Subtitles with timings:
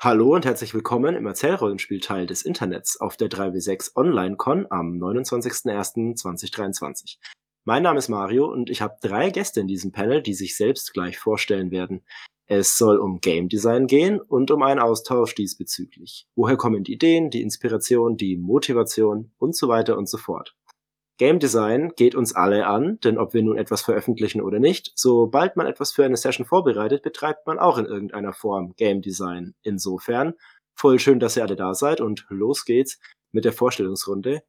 [0.00, 7.16] Hallo und herzlich willkommen im Erzählrollenspielteil des Internets auf der 3W6 Online-Con am 29.01.2023.
[7.64, 10.92] Mein Name ist Mario und ich habe drei Gäste in diesem Panel, die sich selbst
[10.92, 12.04] gleich vorstellen werden.
[12.46, 16.28] Es soll um Game Design gehen und um einen Austausch diesbezüglich.
[16.36, 20.54] Woher kommen die Ideen, die Inspiration, die Motivation und so weiter und so fort.
[21.18, 25.56] Game Design geht uns alle an, denn ob wir nun etwas veröffentlichen oder nicht, sobald
[25.56, 29.54] man etwas für eine Session vorbereitet, betreibt man auch in irgendeiner Form Game Design.
[29.62, 30.34] Insofern,
[30.76, 33.00] voll schön, dass ihr alle da seid und los geht's
[33.32, 34.42] mit der Vorstellungsrunde.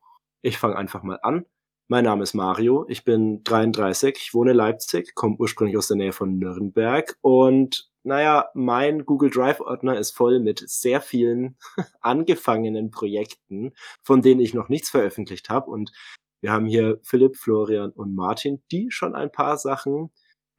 [0.44, 1.46] Ich fange einfach mal an.
[1.88, 5.98] Mein Name ist Mario, ich bin 33, ich wohne in Leipzig, komme ursprünglich aus der
[5.98, 11.58] Nähe von Nürnberg und naja, mein Google Drive-Ordner ist voll mit sehr vielen
[12.02, 13.74] angefangenen Projekten,
[14.04, 15.92] von denen ich noch nichts veröffentlicht habe und
[16.42, 20.12] wir haben hier Philipp, Florian und Martin, die schon ein paar Sachen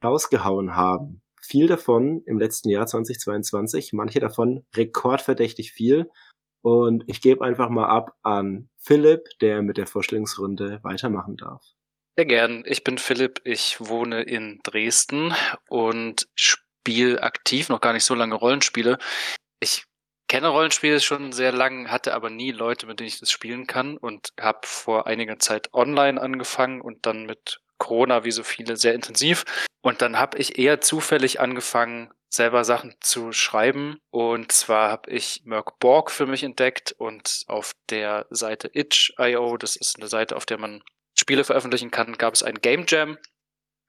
[0.03, 1.21] rausgehauen haben.
[1.41, 6.09] Viel davon im letzten Jahr 2022, manche davon rekordverdächtig viel.
[6.61, 11.65] Und ich gebe einfach mal ab an Philipp, der mit der Vorstellungsrunde weitermachen darf.
[12.15, 12.63] Sehr gern.
[12.67, 15.33] Ich bin Philipp, ich wohne in Dresden
[15.69, 18.99] und spiele aktiv noch gar nicht so lange Rollenspiele.
[19.59, 19.85] Ich
[20.31, 23.97] kenne Rollenspiele schon sehr lang, hatte aber nie Leute, mit denen ich das spielen kann
[23.97, 28.93] und habe vor einiger Zeit online angefangen und dann mit Corona wie so viele sehr
[28.93, 29.43] intensiv.
[29.81, 33.97] Und dann habe ich eher zufällig angefangen, selber Sachen zu schreiben.
[34.09, 39.75] Und zwar habe ich Merc Borg für mich entdeckt und auf der Seite itch.io, das
[39.75, 40.81] ist eine Seite, auf der man
[41.13, 43.17] Spiele veröffentlichen kann, gab es ein Game Jam.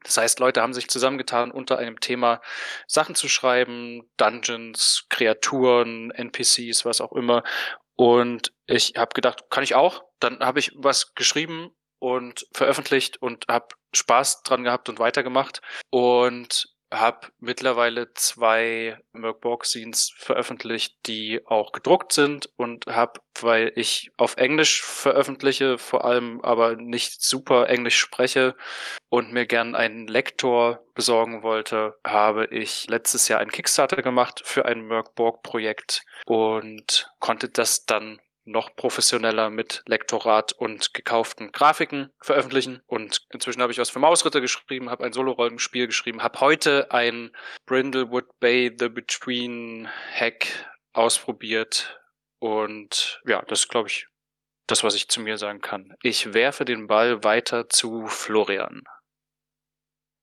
[0.04, 2.40] Das heißt, Leute haben sich zusammengetan, unter einem Thema
[2.86, 7.42] Sachen zu schreiben, Dungeons, Kreaturen, NPCs, was auch immer.
[7.96, 10.02] Und ich habe gedacht, kann ich auch?
[10.18, 15.60] Dann habe ich was geschrieben und veröffentlicht und habe Spaß dran gehabt und weitergemacht.
[15.90, 24.36] Und habe mittlerweile zwei Merc-Borg-Scenes veröffentlicht, die auch gedruckt sind und habe, weil ich auf
[24.36, 28.54] Englisch veröffentliche, vor allem aber nicht super Englisch spreche
[29.08, 34.66] und mir gern einen Lektor besorgen wollte, habe ich letztes Jahr einen Kickstarter gemacht für
[34.66, 42.82] ein Merc-Borg-Projekt und konnte das dann noch professioneller mit Lektorat und gekauften Grafiken veröffentlichen.
[42.86, 47.30] Und inzwischen habe ich was für Mausritter geschrieben, habe ein Solo-Rollenspiel geschrieben, habe heute ein
[47.66, 50.46] Brindlewood Bay The Between Hack
[50.92, 52.00] ausprobiert.
[52.38, 54.08] Und ja, das ist, glaube ich,
[54.66, 55.94] das, was ich zu mir sagen kann.
[56.02, 58.82] Ich werfe den Ball weiter zu Florian.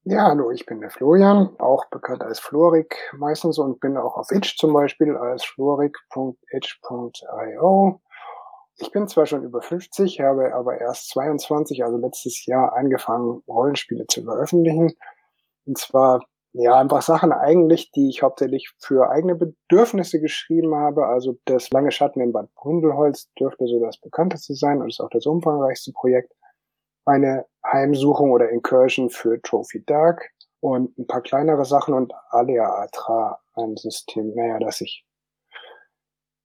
[0.03, 4.31] Ja, hallo, ich bin der Florian, auch bekannt als Florik meistens und bin auch auf
[4.31, 8.01] Itch zum Beispiel als florik.itch.io.
[8.81, 14.07] Ich bin zwar schon über 50, habe aber erst 22, also letztes Jahr angefangen, Rollenspiele
[14.07, 14.93] zu veröffentlichen.
[15.65, 16.23] Und zwar,
[16.53, 21.07] ja, einfach Sachen eigentlich, die ich hauptsächlich für eigene Bedürfnisse geschrieben habe.
[21.07, 25.09] Also das Lange Schatten in Bad Bründelholz dürfte so das bekannteste sein und ist auch
[25.09, 26.33] das umfangreichste Projekt.
[27.05, 30.29] Eine Heimsuchung oder Incursion für Trophy Dark
[30.61, 35.05] und ein paar kleinere Sachen und Alia Atra, ein System, naja, das ich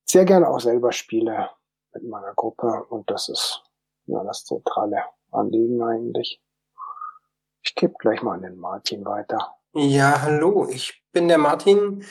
[0.05, 1.49] sehr gerne auch selber spiele
[1.94, 3.62] mit meiner Gruppe und das ist
[4.06, 6.41] ja das zentrale Anliegen eigentlich.
[7.62, 9.56] Ich gebe gleich mal an den Martin weiter.
[9.75, 12.04] Ja, hallo, ich bin der Martin.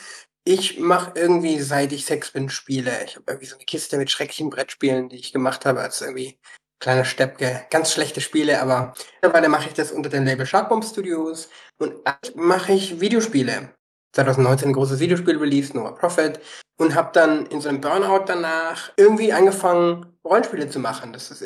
[0.46, 2.92] Ich mache irgendwie, seit ich sechs bin, Spiele.
[3.04, 6.38] Ich habe irgendwie so eine Kiste mit schrecklichen Brettspielen, die ich gemacht habe als irgendwie
[6.80, 7.64] kleiner Steppke.
[7.70, 8.92] Ganz schlechte Spiele, aber
[9.22, 11.94] mittlerweile mache ich das unter dem Label Sharkbomb Studios und
[12.34, 13.70] mache ich Videospiele.
[14.14, 16.40] 2019 ein großes Videospiel released, Noah Prophet,
[16.78, 21.12] und habe dann in so einem Burnout danach irgendwie angefangen, Rollenspiele zu machen.
[21.12, 21.44] Das ist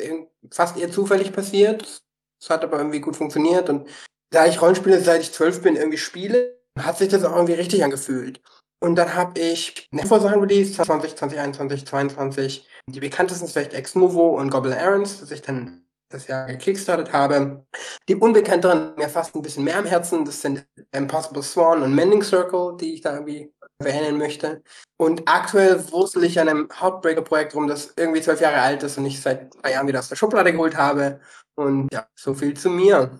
[0.51, 2.01] fast eher zufällig passiert.
[2.41, 3.87] Es hat aber irgendwie gut funktioniert und
[4.31, 7.83] da ich Rollenspiele seit ich zwölf bin irgendwie spiele, hat sich das auch irgendwie richtig
[7.83, 8.41] angefühlt.
[8.81, 12.67] Und dann habe ich Sachen released, 20, 2021, 2022.
[12.87, 17.13] Die bekanntesten sind vielleicht Ex Novo und Goblin Errands, das ich dann das Jahr gekickstartet
[17.13, 17.65] habe.
[18.07, 20.25] Die unbekannteren mir fast ein bisschen mehr am Herzen.
[20.25, 24.61] Das sind Impossible Swan und Mending Circle, die ich da irgendwie erwähnen möchte.
[24.97, 29.05] Und aktuell wurstel ich an einem Heartbreaker-Projekt rum, das irgendwie zwölf Jahre alt ist und
[29.05, 31.21] ich seit drei Jahren wieder aus der Schublade geholt habe.
[31.55, 33.19] Und ja, so viel zu mir.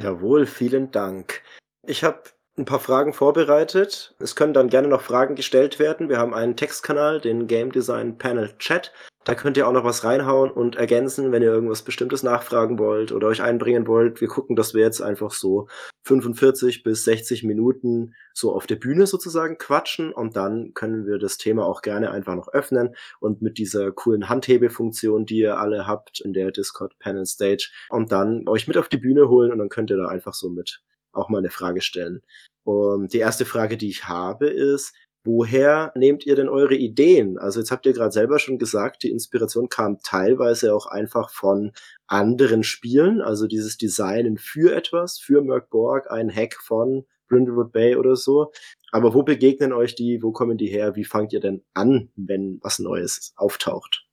[0.00, 1.42] Jawohl, vielen Dank.
[1.86, 2.22] Ich habe
[2.60, 4.14] ein paar Fragen vorbereitet.
[4.18, 6.08] Es können dann gerne noch Fragen gestellt werden.
[6.08, 8.92] Wir haben einen Textkanal, den Game Design Panel Chat.
[9.24, 13.12] Da könnt ihr auch noch was reinhauen und ergänzen, wenn ihr irgendwas Bestimmtes nachfragen wollt
[13.12, 14.22] oder euch einbringen wollt.
[14.22, 15.68] Wir gucken, dass wir jetzt einfach so
[16.04, 21.36] 45 bis 60 Minuten so auf der Bühne sozusagen quatschen und dann können wir das
[21.36, 26.20] Thema auch gerne einfach noch öffnen und mit dieser coolen Handhebefunktion, die ihr alle habt
[26.20, 29.68] in der Discord Panel Stage und dann euch mit auf die Bühne holen und dann
[29.68, 32.22] könnt ihr da einfach so mit auch mal eine Frage stellen.
[32.64, 37.36] Und die erste Frage, die ich habe, ist, Woher nehmt ihr denn eure Ideen?
[37.36, 41.72] Also jetzt habt ihr gerade selber schon gesagt, die Inspiration kam teilweise auch einfach von
[42.06, 47.96] anderen Spielen, also dieses Designen für etwas, für Merc Borg, ein Hack von Brindlewood Bay
[47.96, 48.50] oder so.
[48.92, 52.58] Aber wo begegnen euch die, wo kommen die her, wie fangt ihr denn an, wenn
[52.62, 54.06] was Neues auftaucht?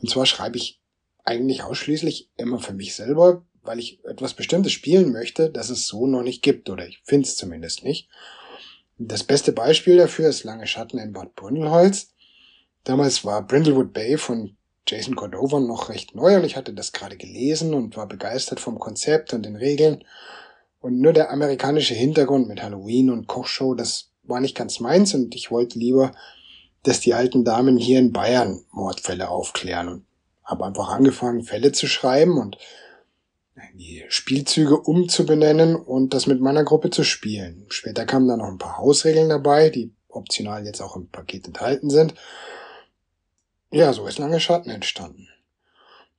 [0.00, 0.80] Und zwar schreibe ich
[1.24, 6.06] eigentlich ausschließlich immer für mich selber, weil ich etwas Bestimmtes spielen möchte, das es so
[6.06, 8.08] noch nicht gibt, oder ich finde es zumindest nicht.
[8.98, 12.12] Das beste Beispiel dafür ist Lange Schatten in Bad Bründelholz.
[12.84, 14.56] Damals war Brindlewood Bay von
[14.86, 18.78] Jason Cordova noch recht neu und ich hatte das gerade gelesen und war begeistert vom
[18.78, 20.04] Konzept und den Regeln.
[20.80, 25.34] Und nur der amerikanische Hintergrund mit Halloween und Kochshow, das war nicht ganz meins und
[25.34, 26.12] ich wollte lieber,
[26.82, 30.04] dass die alten Damen hier in Bayern Mordfälle aufklären und
[30.44, 32.58] habe einfach angefangen, Fälle zu schreiben und
[33.74, 37.66] die Spielzüge umzubenennen und das mit meiner Gruppe zu spielen.
[37.68, 41.90] Später kamen dann noch ein paar Hausregeln dabei, die optional jetzt auch im Paket enthalten
[41.90, 42.14] sind.
[43.70, 45.28] Ja, so ist Lange Schatten entstanden.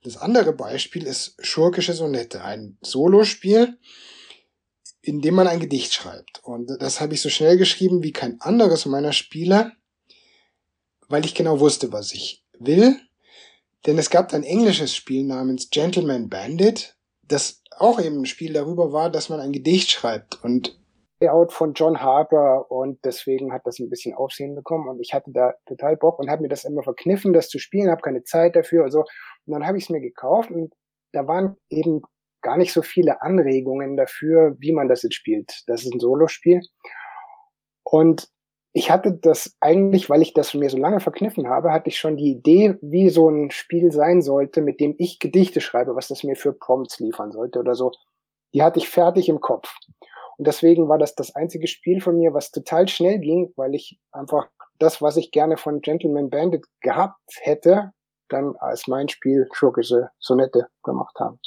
[0.02, 3.78] Das andere Beispiel ist Schurkische Sonette, ein Solospiel,
[5.00, 6.42] in dem man ein Gedicht schreibt.
[6.44, 9.72] Und das habe ich so schnell geschrieben wie kein anderes meiner Spiele,
[11.08, 12.98] weil ich genau wusste, was ich will.
[13.86, 16.96] Denn es gab ein englisches Spiel namens Gentleman Bandit,
[17.28, 20.42] das auch eben ein Spiel darüber war, dass man ein Gedicht schreibt.
[20.44, 20.78] Und
[21.20, 25.30] Layout von John Harper und deswegen hat das ein bisschen Aufsehen bekommen und ich hatte
[25.32, 28.56] da total Bock und habe mir das immer verkniffen, das zu spielen, habe keine Zeit
[28.56, 29.04] dafür, also
[29.46, 30.74] und dann habe ich es mir gekauft und
[31.12, 32.02] da waren eben
[32.42, 35.62] gar nicht so viele Anregungen dafür, wie man das jetzt spielt.
[35.66, 36.60] Das ist ein Solospiel.
[37.84, 38.28] Und
[38.76, 42.16] ich hatte das eigentlich, weil ich das mir so lange verkniffen habe, hatte ich schon
[42.16, 46.24] die Idee, wie so ein Spiel sein sollte, mit dem ich Gedichte schreibe, was das
[46.24, 47.92] mir für Prompts liefern sollte oder so.
[48.52, 49.72] Die hatte ich fertig im Kopf.
[50.36, 54.00] Und deswegen war das das einzige Spiel von mir, was total schnell ging, weil ich
[54.10, 54.48] einfach
[54.80, 57.92] das, was ich gerne von Gentleman Bandit gehabt hätte,
[58.28, 61.38] dann als mein Spiel schurkische Sonette gemacht habe.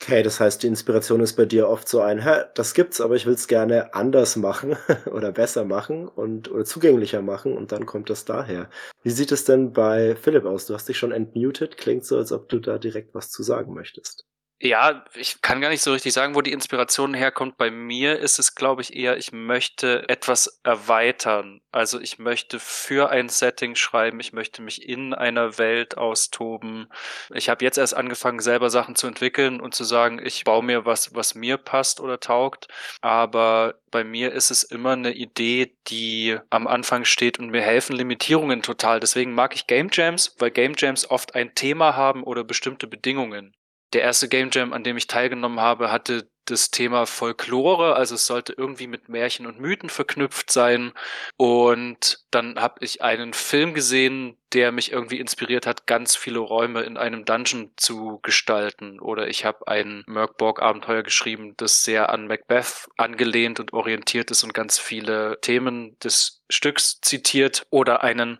[0.00, 3.16] Okay, das heißt, die Inspiration ist bei dir oft so ein, hä, das gibt's, aber
[3.16, 4.76] ich will's gerne anders machen
[5.12, 8.70] oder besser machen und oder zugänglicher machen und dann kommt das daher.
[9.02, 10.66] Wie sieht es denn bei Philipp aus?
[10.66, 13.74] Du hast dich schon entmutet, klingt so, als ob du da direkt was zu sagen
[13.74, 14.24] möchtest.
[14.60, 17.56] Ja, ich kann gar nicht so richtig sagen, wo die Inspiration herkommt.
[17.58, 21.60] Bei mir ist es, glaube ich, eher, ich möchte etwas erweitern.
[21.70, 26.88] Also ich möchte für ein Setting schreiben, ich möchte mich in einer Welt austoben.
[27.32, 30.84] Ich habe jetzt erst angefangen, selber Sachen zu entwickeln und zu sagen, ich baue mir
[30.84, 32.66] was, was mir passt oder taugt.
[33.00, 37.94] Aber bei mir ist es immer eine Idee, die am Anfang steht und mir helfen
[37.94, 38.98] Limitierungen total.
[38.98, 43.54] Deswegen mag ich Game Jams, weil Game Jams oft ein Thema haben oder bestimmte Bedingungen.
[43.92, 48.26] Der erste Game Jam, an dem ich teilgenommen habe, hatte das Thema Folklore, also es
[48.26, 50.92] sollte irgendwie mit Märchen und Mythen verknüpft sein.
[51.36, 56.82] Und dann habe ich einen Film gesehen, der mich irgendwie inspiriert hat, ganz viele Räume
[56.82, 58.98] in einem Dungeon zu gestalten.
[58.98, 64.54] Oder ich habe ein Merkborg-Abenteuer geschrieben, das sehr an Macbeth angelehnt und orientiert ist und
[64.54, 67.66] ganz viele Themen des Stücks zitiert.
[67.68, 68.38] Oder einen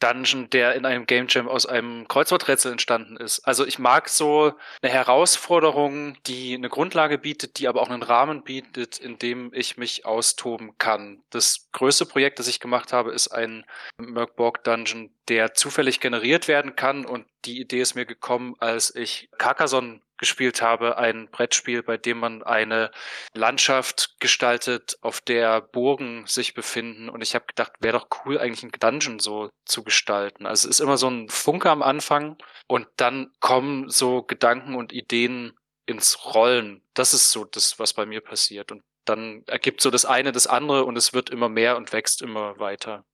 [0.00, 3.40] Dungeon, der in einem Game Jam aus einem Kreuzworträtsel entstanden ist.
[3.40, 4.52] Also ich mag so
[4.82, 9.76] eine Herausforderung, die eine Grundlage bietet, die aber auch einen Rahmen bietet, in dem ich
[9.76, 11.22] mich austoben kann.
[11.30, 13.64] Das größte Projekt, das ich gemacht habe, ist ein
[13.98, 17.04] Merkborg Dungeon, der zufällig generiert werden kann.
[17.04, 22.18] Und die Idee ist mir gekommen, als ich Carcassonne gespielt habe, ein Brettspiel, bei dem
[22.18, 22.90] man eine
[23.34, 27.08] Landschaft gestaltet, auf der Burgen sich befinden.
[27.08, 30.44] Und ich habe gedacht, wäre doch cool, eigentlich ein Dungeon so zu gestalten.
[30.44, 34.92] Also es ist immer so ein Funke am Anfang und dann kommen so Gedanken und
[34.92, 35.57] Ideen
[35.88, 36.82] ins Rollen.
[36.94, 38.70] Das ist so das, was bei mir passiert.
[38.70, 42.20] Und dann ergibt so das eine das andere und es wird immer mehr und wächst
[42.20, 43.04] immer weiter.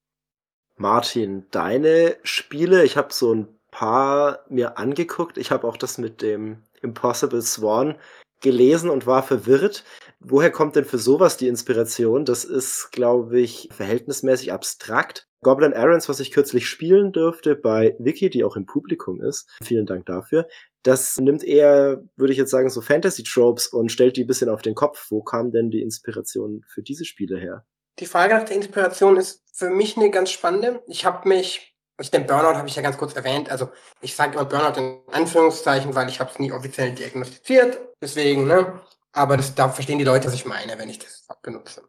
[0.76, 5.38] Martin, deine Spiele, ich habe so ein paar mir angeguckt.
[5.38, 7.96] Ich habe auch das mit dem Impossible Swan
[8.40, 9.84] gelesen und war verwirrt.
[10.18, 12.24] Woher kommt denn für sowas die Inspiration?
[12.24, 15.28] Das ist, glaube ich, verhältnismäßig abstrakt.
[15.42, 19.48] Goblin Errands, was ich kürzlich spielen durfte bei Vicky, die auch im Publikum ist.
[19.62, 20.48] Vielen Dank dafür.
[20.84, 24.60] Das nimmt eher, würde ich jetzt sagen, so Fantasy-Tropes und stellt die ein bisschen auf
[24.60, 25.06] den Kopf.
[25.10, 27.64] Wo kam denn die Inspiration für diese Spiele her?
[27.98, 30.82] Die Frage nach der Inspiration ist für mich eine ganz spannende.
[30.86, 33.50] Ich habe mich, ich den Burnout habe ich ja ganz kurz erwähnt.
[33.50, 33.70] Also
[34.02, 37.80] ich sage immer Burnout in Anführungszeichen, weil ich habe es nie offiziell diagnostiziert.
[38.02, 38.80] Deswegen, ne?
[39.12, 41.82] Aber das, da verstehen die Leute, was ich meine, wenn ich das benutze.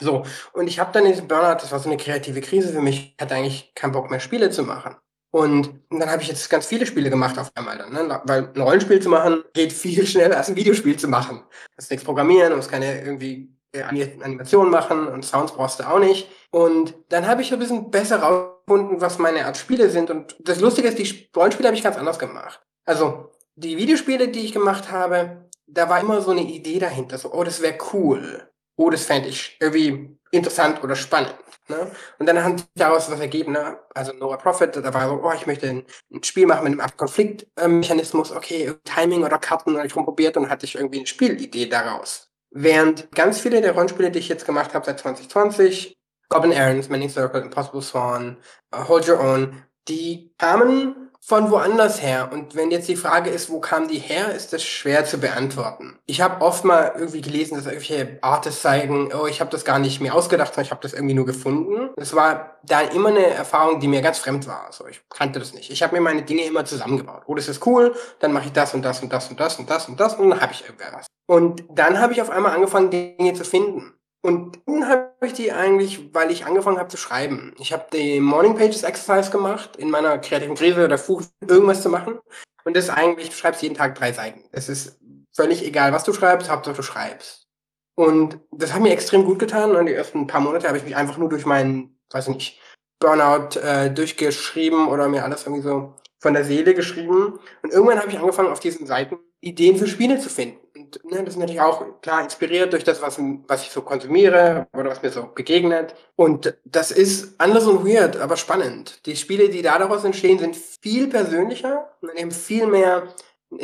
[0.00, 2.80] So, und ich habe dann in diesem Burnout, das war so eine kreative Krise für
[2.80, 4.96] mich, ich hatte eigentlich keinen Bock mehr Spiele zu machen.
[5.30, 8.20] Und dann habe ich jetzt ganz viele Spiele gemacht auf einmal dann, ne?
[8.24, 11.42] weil ein Rollenspiel zu machen geht viel schneller als ein Videospiel zu machen.
[11.76, 15.88] Das ist nichts programmieren, du musst keine irgendwie äh, Animationen machen und Sounds brauchst du
[15.88, 16.28] auch nicht.
[16.50, 20.10] Und dann habe ich ein bisschen besser rausgefunden, was meine Art Spiele sind.
[20.10, 22.60] Und das Lustige ist, die Rollenspiele habe ich ganz anders gemacht.
[22.86, 27.18] Also die Videospiele, die ich gemacht habe, da war immer so eine Idee dahinter.
[27.18, 28.48] So, oh, das wäre cool.
[28.76, 31.34] Oh, das fände ich irgendwie interessant oder spannend.
[31.68, 31.90] Ne?
[32.18, 33.52] Und dann haben sich daraus was ergeben.
[33.52, 33.78] Ne?
[33.94, 36.96] Also Nora Profit, da war so, oh, ich möchte ein, ein Spiel machen mit einem
[36.96, 38.32] Konfliktmechanismus.
[38.32, 42.30] Okay, Timing oder Karten habe ich rumprobiert und hatte ich irgendwie eine Spielidee daraus.
[42.50, 45.98] Während ganz viele der Rollenspiele, die ich jetzt gemacht habe seit 2020,
[46.28, 48.38] Goblin Errands, Mending Circle, Impossible Swan,
[48.74, 52.30] uh, Hold Your Own, die kamen von woanders her.
[52.32, 55.98] Und wenn jetzt die Frage ist, wo kamen die her, ist das schwer zu beantworten.
[56.06, 59.78] Ich habe oft mal irgendwie gelesen, dass irgendwelche Artists zeigen, oh, ich habe das gar
[59.78, 61.90] nicht mehr ausgedacht, sondern ich habe das irgendwie nur gefunden.
[61.96, 64.66] Das war da immer eine Erfahrung, die mir ganz fremd war.
[64.66, 65.70] Also ich kannte das nicht.
[65.70, 67.22] Ich habe mir meine Dinge immer zusammengebaut.
[67.26, 69.68] Oh, das ist cool, dann mache ich das und das und das und das und
[69.68, 71.06] das und das und dann habe ich irgendwas.
[71.26, 73.92] Und dann habe ich auf einmal angefangen, Dinge zu finden.
[74.22, 77.54] Und dann habe ich die eigentlich, weil ich angefangen habe zu schreiben.
[77.58, 81.88] Ich habe die Morning Pages Exercise gemacht, in meiner kreativen Krise oder Fuch irgendwas zu
[81.88, 82.18] machen.
[82.64, 84.44] Und das ist eigentlich, du schreibst jeden Tag drei Seiten.
[84.50, 84.98] Es ist
[85.34, 87.46] völlig egal, was du schreibst, Hauptsache du schreibst.
[87.94, 89.74] Und das hat mir extrem gut getan.
[89.74, 92.60] Und die ersten paar Monate habe ich mich einfach nur durch meinen, weiß nicht,
[93.00, 97.38] Burnout äh, durchgeschrieben oder mir alles irgendwie so von der Seele geschrieben.
[97.62, 100.58] Und irgendwann habe ich angefangen, auf diesen Seiten Ideen für Spiele zu finden.
[100.96, 104.66] Und ne, das ist natürlich auch klar inspiriert durch das, was, was ich so konsumiere
[104.72, 105.94] oder was mir so begegnet.
[106.16, 109.00] Und das ist anders und weird, aber spannend.
[109.06, 113.08] Die Spiele, die da daraus entstehen, sind viel persönlicher und haben viel mehr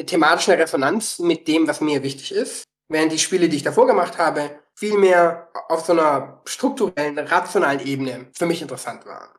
[0.07, 2.65] thematische Resonanz mit dem, was mir wichtig ist.
[2.89, 7.81] Während die Spiele, die ich davor gemacht habe, viel mehr auf so einer strukturellen, rationalen
[7.81, 9.31] Ebene für mich interessant waren.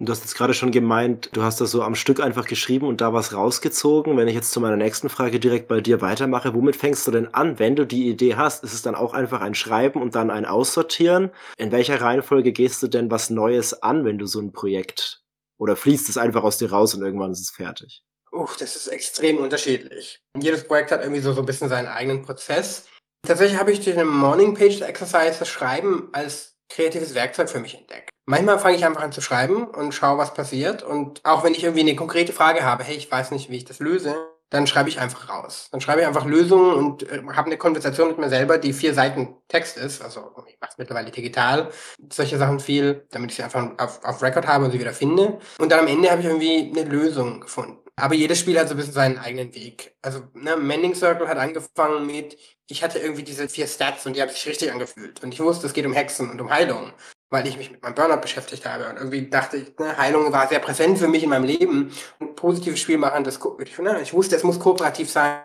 [0.00, 2.86] Und du hast jetzt gerade schon gemeint, du hast das so am Stück einfach geschrieben
[2.86, 4.16] und da was rausgezogen.
[4.16, 7.34] Wenn ich jetzt zu meiner nächsten Frage direkt bei dir weitermache, womit fängst du denn
[7.34, 8.64] an, wenn du die Idee hast?
[8.64, 11.30] Ist es dann auch einfach ein Schreiben und dann ein Aussortieren?
[11.58, 15.22] In welcher Reihenfolge gehst du denn was Neues an, wenn du so ein Projekt
[15.58, 18.02] oder fließt es einfach aus dir raus und irgendwann ist es fertig?
[18.32, 20.18] Uff, das ist extrem unterschiedlich.
[20.40, 22.86] Jedes Projekt hat irgendwie so, so ein bisschen seinen eigenen Prozess.
[23.26, 28.08] Tatsächlich habe ich den Morning Page Exercise, das Schreiben, als kreatives Werkzeug für mich entdeckt.
[28.30, 30.84] Manchmal fange ich einfach an zu schreiben und schaue, was passiert.
[30.84, 33.64] Und auch wenn ich irgendwie eine konkrete Frage habe, hey, ich weiß nicht, wie ich
[33.64, 34.14] das löse,
[34.50, 35.66] dann schreibe ich einfach raus.
[35.72, 38.94] Dann schreibe ich einfach Lösungen und äh, habe eine Konversation mit mir selber, die vier
[38.94, 40.00] Seiten Text ist.
[40.00, 41.70] Also ich mache es mittlerweile digital.
[42.12, 45.40] Solche Sachen viel, damit ich sie einfach auf, auf Record habe und sie wieder finde.
[45.58, 47.78] Und dann am Ende habe ich irgendwie eine Lösung gefunden.
[47.96, 49.96] Aber jedes Spiel hat so ein bisschen seinen eigenen Weg.
[50.02, 54.22] Also, ne, Mending Circle hat angefangen mit, ich hatte irgendwie diese vier Stats und die
[54.22, 55.20] haben sich richtig angefühlt.
[55.24, 56.92] Und ich wusste, es geht um Hexen und um Heilung
[57.30, 58.88] weil ich mich mit meinem Burnout beschäftigt habe.
[58.88, 61.92] Und irgendwie dachte ich, ne, Heilung war sehr präsent für mich in meinem Leben.
[62.18, 63.38] Und positives Spiel machen, das,
[63.78, 65.40] ne, ich wusste, es muss kooperativ sein.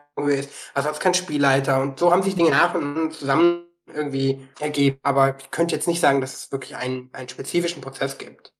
[0.73, 1.81] Also als kein Spielleiter.
[1.81, 4.97] Und so haben sich Dinge nach und zusammen irgendwie ergeben.
[5.03, 8.53] Aber ich könnte jetzt nicht sagen, dass es wirklich einen, einen spezifischen Prozess gibt.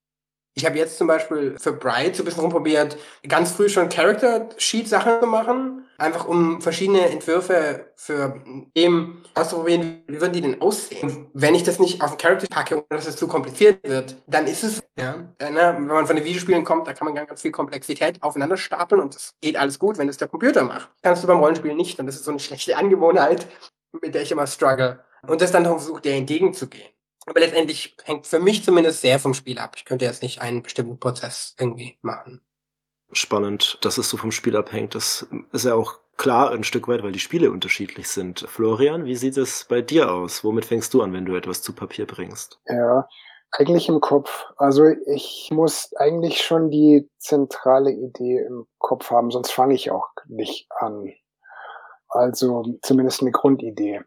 [0.54, 5.20] Ich habe jetzt zum Beispiel für Bright so ein bisschen rumprobiert, ganz früh schon Character-Sheet-Sachen
[5.20, 8.42] zu machen, einfach um verschiedene Entwürfe für
[8.74, 11.28] eben auszuprobieren, wie würden die denn aussehen.
[11.34, 14.48] Wenn ich das nicht auf den Character packe und dass es zu kompliziert wird, dann
[14.48, 17.42] ist es, ja, äh, ne, wenn man von den Videospielen kommt, da kann man ganz
[17.42, 20.90] viel Komplexität aufeinander stapeln und das geht alles gut, wenn es der Computer macht.
[21.02, 23.48] Kannst du beim Rollenspiel nicht das ist so eine schlechte Angewohnheit,
[24.02, 25.04] mit der ich immer struggle.
[25.28, 26.90] Und das dann versucht, der entgegenzugehen.
[27.26, 29.74] Aber letztendlich hängt für mich zumindest sehr vom Spiel ab.
[29.76, 32.42] Ich könnte jetzt nicht einen bestimmten Prozess irgendwie machen.
[33.12, 34.96] Spannend, dass es so vom Spiel abhängt.
[34.96, 38.42] Das ist ja auch klar ein Stück weit, weil die Spiele unterschiedlich sind.
[38.48, 40.44] Florian, wie sieht es bei dir aus?
[40.44, 42.60] Womit fängst du an, wenn du etwas zu Papier bringst?
[42.68, 43.08] Ja,
[43.52, 44.46] eigentlich im Kopf.
[44.58, 50.08] Also ich muss eigentlich schon die zentrale Idee im Kopf haben, sonst fange ich auch
[50.28, 51.14] nicht an.
[52.10, 54.02] Also zumindest eine Grundidee.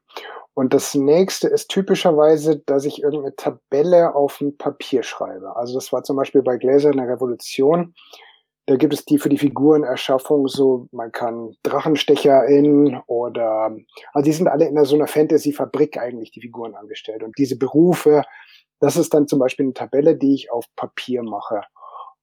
[0.55, 5.55] Und das nächste ist typischerweise, dass ich irgendeine Tabelle auf ein Papier schreibe.
[5.55, 7.95] Also das war zum Beispiel bei Gläser in der Revolution.
[8.69, 13.75] Da gibt es die für die Figurenerschaffung so, man kann Drachenstecher in oder,
[14.13, 17.23] also die sind alle in so einer Fantasy-Fabrik eigentlich, die Figuren angestellt.
[17.23, 18.25] Und diese Berufe,
[18.79, 21.63] das ist dann zum Beispiel eine Tabelle, die ich auf Papier mache.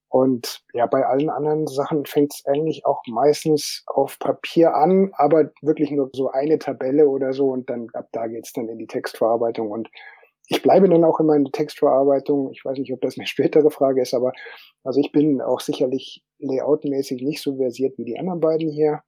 [0.08, 5.50] Und ja, bei allen anderen Sachen fängt es eigentlich auch meistens auf Papier an, aber
[5.64, 8.86] wirklich nur so eine Tabelle oder so und dann ab da geht's dann in die
[8.86, 9.72] Textverarbeitung.
[9.72, 9.90] Und
[10.48, 12.52] ich bleibe dann auch immer in der Textverarbeitung.
[12.52, 14.34] Ich weiß nicht, ob das eine spätere Frage ist, aber
[14.84, 19.02] also ich bin auch sicherlich layoutmäßig nicht so versiert wie die anderen beiden hier.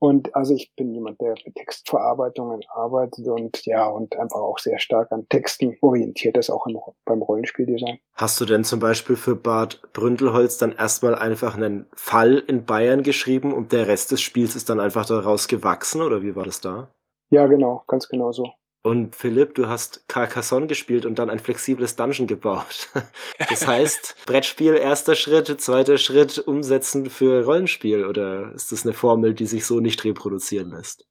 [0.00, 4.78] Und also ich bin jemand, der mit Textverarbeitungen arbeitet und ja, und einfach auch sehr
[4.78, 7.98] stark an Texten orientiert ist, auch im, beim Rollenspieldesign.
[8.12, 13.02] Hast du denn zum Beispiel für Bad Bründelholz dann erstmal einfach einen Fall in Bayern
[13.02, 16.60] geschrieben und der Rest des Spiels ist dann einfach daraus gewachsen oder wie war das
[16.60, 16.90] da?
[17.30, 18.52] Ja, genau, ganz genau so.
[18.86, 22.90] Und Philipp, du hast Carcassonne gespielt und dann ein flexibles Dungeon gebaut.
[23.48, 28.04] Das heißt, Brettspiel, erster Schritt, zweiter Schritt, umsetzen für Rollenspiel.
[28.04, 31.06] Oder ist das eine Formel, die sich so nicht reproduzieren lässt?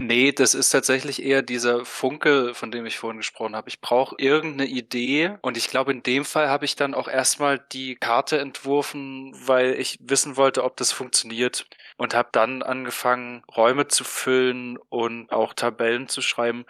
[0.00, 3.68] Nee, das ist tatsächlich eher dieser Funke, von dem ich vorhin gesprochen habe.
[3.68, 7.58] Ich brauche irgendeine Idee und ich glaube, in dem Fall habe ich dann auch erstmal
[7.72, 11.66] die Karte entworfen, weil ich wissen wollte, ob das funktioniert
[11.96, 16.64] und habe dann angefangen, Räume zu füllen und auch Tabellen zu schreiben.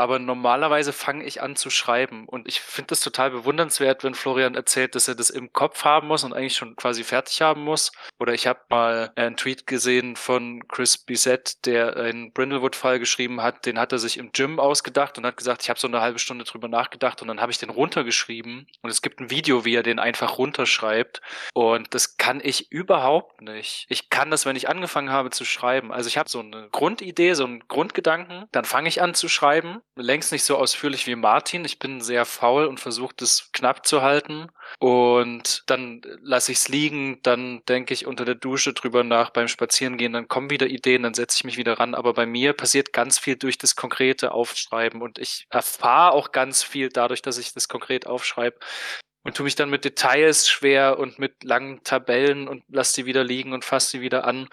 [0.00, 2.26] Aber normalerweise fange ich an zu schreiben.
[2.26, 6.08] Und ich finde das total bewundernswert, wenn Florian erzählt, dass er das im Kopf haben
[6.08, 7.92] muss und eigentlich schon quasi fertig haben muss.
[8.18, 13.66] Oder ich habe mal einen Tweet gesehen von Chris Bissett, der einen Brindlewood-Fall geschrieben hat.
[13.66, 16.18] Den hat er sich im Gym ausgedacht und hat gesagt, ich habe so eine halbe
[16.18, 18.68] Stunde drüber nachgedacht und dann habe ich den runtergeschrieben.
[18.80, 21.20] Und es gibt ein Video, wie er den einfach runterschreibt.
[21.52, 23.84] Und das kann ich überhaupt nicht.
[23.90, 25.92] Ich kann das, wenn ich angefangen habe zu schreiben.
[25.92, 28.46] Also ich habe so eine Grundidee, so einen Grundgedanken.
[28.50, 31.64] Dann fange ich an zu schreiben längst nicht so ausführlich wie Martin.
[31.64, 34.48] Ich bin sehr faul und versuche das knapp zu halten.
[34.78, 39.48] Und dann lasse ich es liegen, dann denke ich unter der Dusche drüber nach beim
[39.48, 41.94] Spazierengehen, dann kommen wieder Ideen, dann setze ich mich wieder ran.
[41.94, 46.62] Aber bei mir passiert ganz viel durch das konkrete Aufschreiben und ich erfahre auch ganz
[46.62, 48.58] viel dadurch, dass ich das konkret aufschreibe
[49.22, 53.24] und tue mich dann mit Details schwer und mit langen Tabellen und lass die wieder
[53.24, 54.48] liegen und fasse sie wieder an.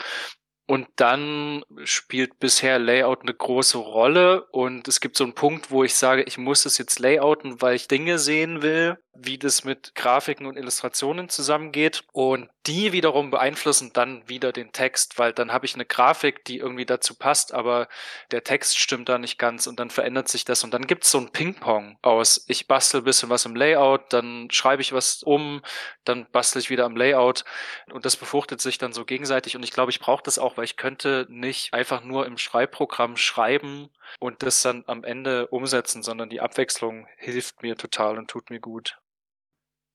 [0.69, 5.85] Und dann spielt bisher Layout eine große Rolle und es gibt so einen Punkt, wo
[5.85, 9.95] ich sage, ich muss es jetzt layouten, weil ich Dinge sehen will, wie das mit
[9.95, 12.03] Grafiken und Illustrationen zusammengeht.
[12.11, 16.57] Und die wiederum beeinflussen dann wieder den Text, weil dann habe ich eine Grafik, die
[16.57, 17.87] irgendwie dazu passt, aber
[18.31, 20.63] der Text stimmt da nicht ganz und dann verändert sich das.
[20.63, 24.11] Und dann gibt es so ein Ping-Pong aus, ich bastel ein bisschen was im Layout,
[24.11, 25.61] dann schreibe ich was um,
[26.03, 27.45] dann bastel ich wieder am Layout
[27.91, 29.55] und das befruchtet sich dann so gegenseitig.
[29.55, 33.15] Und ich glaube, ich brauche das auch, weil ich könnte nicht einfach nur im Schreibprogramm
[33.17, 38.49] schreiben und das dann am Ende umsetzen, sondern die Abwechslung hilft mir total und tut
[38.49, 38.97] mir gut.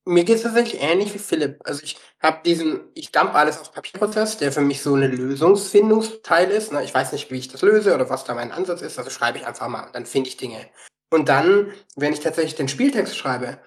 [0.04, 1.60] Mir geht es tatsächlich ähnlich wie Philipp.
[1.64, 6.50] Also ich habe diesen, ich dump alles auf Papierprozess, der für mich so eine Lösungsfindungsteil
[6.50, 6.72] ist.
[6.72, 6.82] Ne?
[6.82, 9.38] Ich weiß nicht, wie ich das löse oder was da mein Ansatz ist, also schreibe
[9.38, 10.68] ich einfach mal dann finde ich Dinge.
[11.12, 13.58] Und dann, wenn ich tatsächlich den Spieltext schreibe,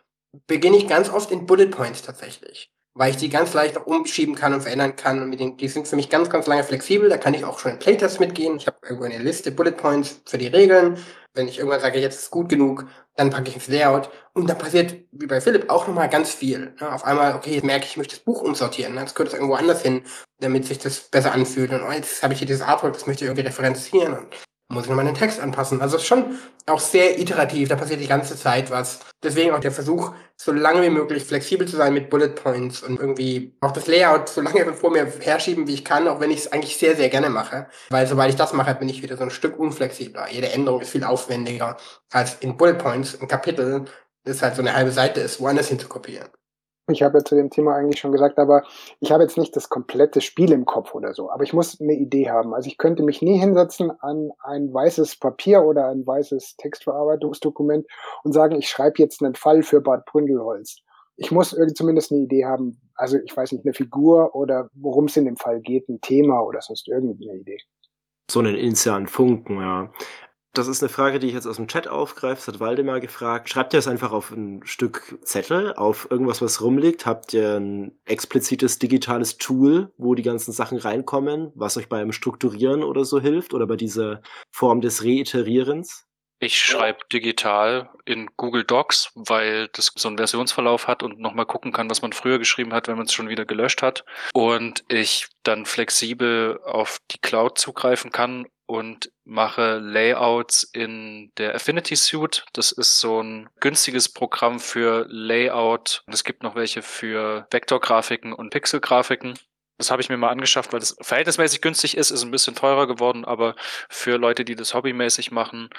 [0.48, 2.74] beginne ich ganz oft in Bullet Points tatsächlich.
[2.98, 5.22] Weil ich die ganz leicht auch umschieben kann und verändern kann.
[5.22, 7.10] Und mit den, die sind für mich ganz, ganz lange flexibel.
[7.10, 8.56] Da kann ich auch schon in Playtests mitgehen.
[8.58, 10.98] Ich habe irgendwo eine Liste Bullet Points für die Regeln.
[11.34, 14.54] Wenn ich irgendwann sage, jetzt ist gut genug, dann packe ich ins Layout und da
[14.54, 16.74] passiert, wie bei Philipp, auch nochmal ganz viel.
[16.80, 16.94] Ne?
[16.94, 19.56] Auf einmal, okay, jetzt merke ich, ich möchte das Buch umsortieren, jetzt gehört es irgendwo
[19.56, 20.04] anders hin,
[20.40, 21.72] damit sich das besser anfühlt.
[21.72, 24.18] Und oh, jetzt habe ich hier dieses Artwork, das möchte ich irgendwie referenzieren.
[24.18, 24.28] Und
[24.68, 25.82] muss ich nochmal den Text anpassen.
[25.82, 29.00] Also schon auch sehr iterativ, da passiert die ganze Zeit was.
[29.24, 33.00] Deswegen auch der Versuch, so lange wie möglich flexibel zu sein mit Bullet Points und
[33.00, 36.40] irgendwie auch das Layout so lange vor mir herschieben, wie ich kann, auch wenn ich
[36.40, 37.68] es eigentlich sehr, sehr gerne mache.
[37.90, 40.28] Weil sobald ich das mache, bin ich wieder so ein Stück unflexibler.
[40.32, 41.78] Jede Änderung ist viel aufwendiger
[42.12, 43.86] als in Bullet Points, ein Kapitel,
[44.24, 46.28] das halt so eine halbe Seite ist, woanders hin zu kopieren.
[46.88, 48.64] Ich habe ja zu dem Thema eigentlich schon gesagt, aber
[49.00, 51.32] ich habe jetzt nicht das komplette Spiel im Kopf oder so.
[51.32, 52.54] Aber ich muss eine Idee haben.
[52.54, 57.88] Also ich könnte mich nie hinsetzen an ein weißes Papier oder ein weißes Textverarbeitungsdokument
[58.24, 60.78] und sagen, ich schreibe jetzt einen Fall für Bad Bründelholz.
[61.18, 62.80] Ich muss irgendwie zumindest eine Idee haben.
[62.94, 66.42] Also ich weiß nicht, eine Figur oder worum es in dem Fall geht, ein Thema
[66.42, 67.58] oder sonst irgendeine Idee.
[68.30, 69.92] So einen initialen Funken, ja.
[70.56, 72.38] Das ist eine Frage, die ich jetzt aus dem Chat aufgreife.
[72.38, 73.50] Das hat Waldemar gefragt.
[73.50, 77.06] Schreibt ihr es einfach auf ein Stück Zettel, auf irgendwas, was rumliegt?
[77.06, 82.84] Habt ihr ein explizites digitales Tool, wo die ganzen Sachen reinkommen, was euch beim Strukturieren
[82.84, 86.08] oder so hilft oder bei dieser Form des Reiterierens?
[86.40, 91.74] Ich schreibe digital in Google Docs, weil das so einen Versionsverlauf hat und nochmal gucken
[91.74, 94.06] kann, was man früher geschrieben hat, wenn man es schon wieder gelöscht hat.
[94.34, 101.96] Und ich dann flexibel auf die Cloud zugreifen kann und mache Layouts in der Affinity
[101.96, 102.46] Suite.
[102.54, 106.04] Das ist so ein günstiges Programm für Layout.
[106.08, 109.36] Und es gibt noch welche für Vektorgrafiken und Pixelgrafiken.
[109.78, 112.88] Das habe ich mir mal angeschafft, weil das verhältnismäßig günstig ist, ist ein bisschen teurer
[112.88, 113.56] geworden, aber
[113.90, 115.70] für Leute, die das hobbymäßig machen,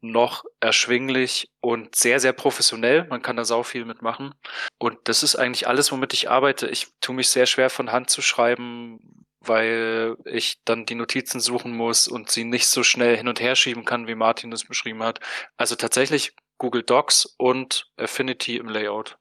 [0.00, 3.06] noch erschwinglich und sehr, sehr professionell.
[3.08, 4.34] Man kann da sau viel mitmachen.
[4.78, 6.66] Und das ist eigentlich alles, womit ich arbeite.
[6.68, 11.76] Ich tue mich sehr schwer von Hand zu schreiben, weil ich dann die Notizen suchen
[11.76, 15.02] muss und sie nicht so schnell hin und her schieben kann, wie Martin das beschrieben
[15.02, 15.20] hat.
[15.56, 19.18] Also tatsächlich Google Docs und Affinity im Layout.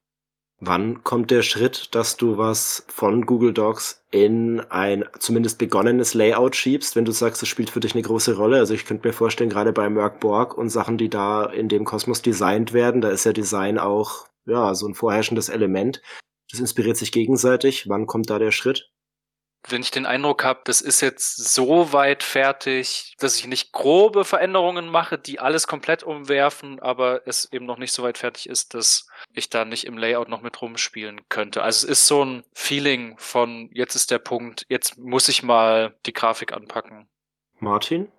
[0.63, 6.55] Wann kommt der Schritt, dass du was von Google Docs in ein zumindest begonnenes Layout
[6.55, 8.59] schiebst, wenn du sagst, es spielt für dich eine große Rolle?
[8.59, 11.83] Also ich könnte mir vorstellen, gerade bei Merck Borg und Sachen, die da in dem
[11.83, 16.03] Kosmos designt werden, da ist ja Design auch ja so ein vorherrschendes Element.
[16.51, 17.89] Das inspiriert sich gegenseitig.
[17.89, 18.90] Wann kommt da der Schritt?
[19.67, 24.25] Wenn ich den Eindruck habe, das ist jetzt so weit fertig, dass ich nicht grobe
[24.25, 28.73] Veränderungen mache, die alles komplett umwerfen, aber es eben noch nicht so weit fertig ist,
[28.73, 31.63] dass ich da nicht im Layout noch mit rumspielen könnte.
[31.63, 35.95] Also es ist so ein Feeling von, jetzt ist der Punkt, jetzt muss ich mal
[36.05, 37.07] die Grafik anpacken.
[37.59, 38.11] Martin?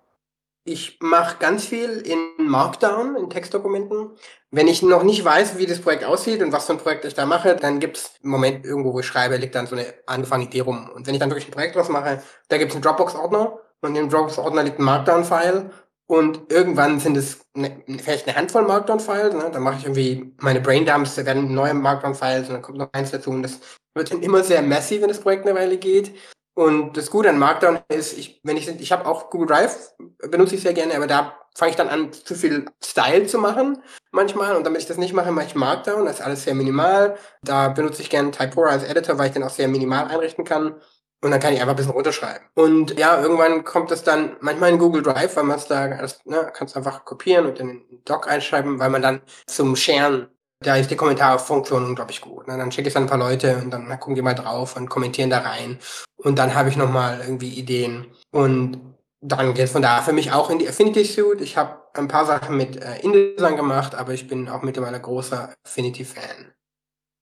[0.65, 4.11] Ich mache ganz viel in Markdown, in Textdokumenten.
[4.49, 7.13] Wenn ich noch nicht weiß, wie das Projekt aussieht und was für ein Projekt ich
[7.13, 9.93] da mache, dann gibt es im Moment irgendwo, wo ich schreibe, liegt dann so eine
[10.05, 10.89] angefangene Idee rum.
[10.95, 13.89] Und wenn ich dann wirklich ein Projekt draus mache, da gibt es einen Dropbox-Ordner und
[13.89, 15.69] in dem Dropbox-Ordner liegt ein Markdown-File
[16.07, 19.33] und irgendwann sind es ne, vielleicht eine Handvoll Markdown-Files.
[19.33, 19.49] Ne?
[19.51, 23.11] Dann mache ich irgendwie meine Braindumps, da werden neue Markdown-Files und dann kommt noch eins
[23.11, 23.31] dazu.
[23.31, 23.59] Und das
[23.95, 26.15] wird dann immer sehr messy, wenn das Projekt eine Weile geht.
[26.55, 29.93] Und das Gute an Markdown ist, ich, wenn ich, ich habe auch Google Drive,
[30.29, 33.81] benutze ich sehr gerne, aber da fange ich dann an, zu viel Style zu machen
[34.11, 34.55] manchmal.
[34.55, 36.05] Und damit ich das nicht mache, mache ich Markdown.
[36.05, 37.17] Das ist alles sehr minimal.
[37.43, 40.75] Da benutze ich gerne Typora als Editor, weil ich den auch sehr minimal einrichten kann.
[41.21, 42.45] Und dann kann ich einfach ein bisschen runterschreiben.
[42.53, 46.51] Und ja, irgendwann kommt das dann manchmal in Google Drive, weil man es da, ne,
[46.53, 50.27] kannst einfach kopieren und in den Doc einschreiben, weil man dann zum Sharen
[50.63, 52.47] da ist die Kommentarfunktion unglaublich gut.
[52.47, 52.57] Ne?
[52.57, 54.89] Dann schicke ich es an ein paar Leute und dann gucken die mal drauf und
[54.89, 55.79] kommentieren da rein.
[56.17, 58.07] Und dann habe ich nochmal irgendwie Ideen.
[58.31, 58.79] Und
[59.21, 61.41] dann geht es von da für mich auch in die Affinity Suite.
[61.41, 65.53] Ich habe ein paar Sachen mit äh, InDesign gemacht, aber ich bin auch mittlerweile großer
[65.65, 66.53] Affinity-Fan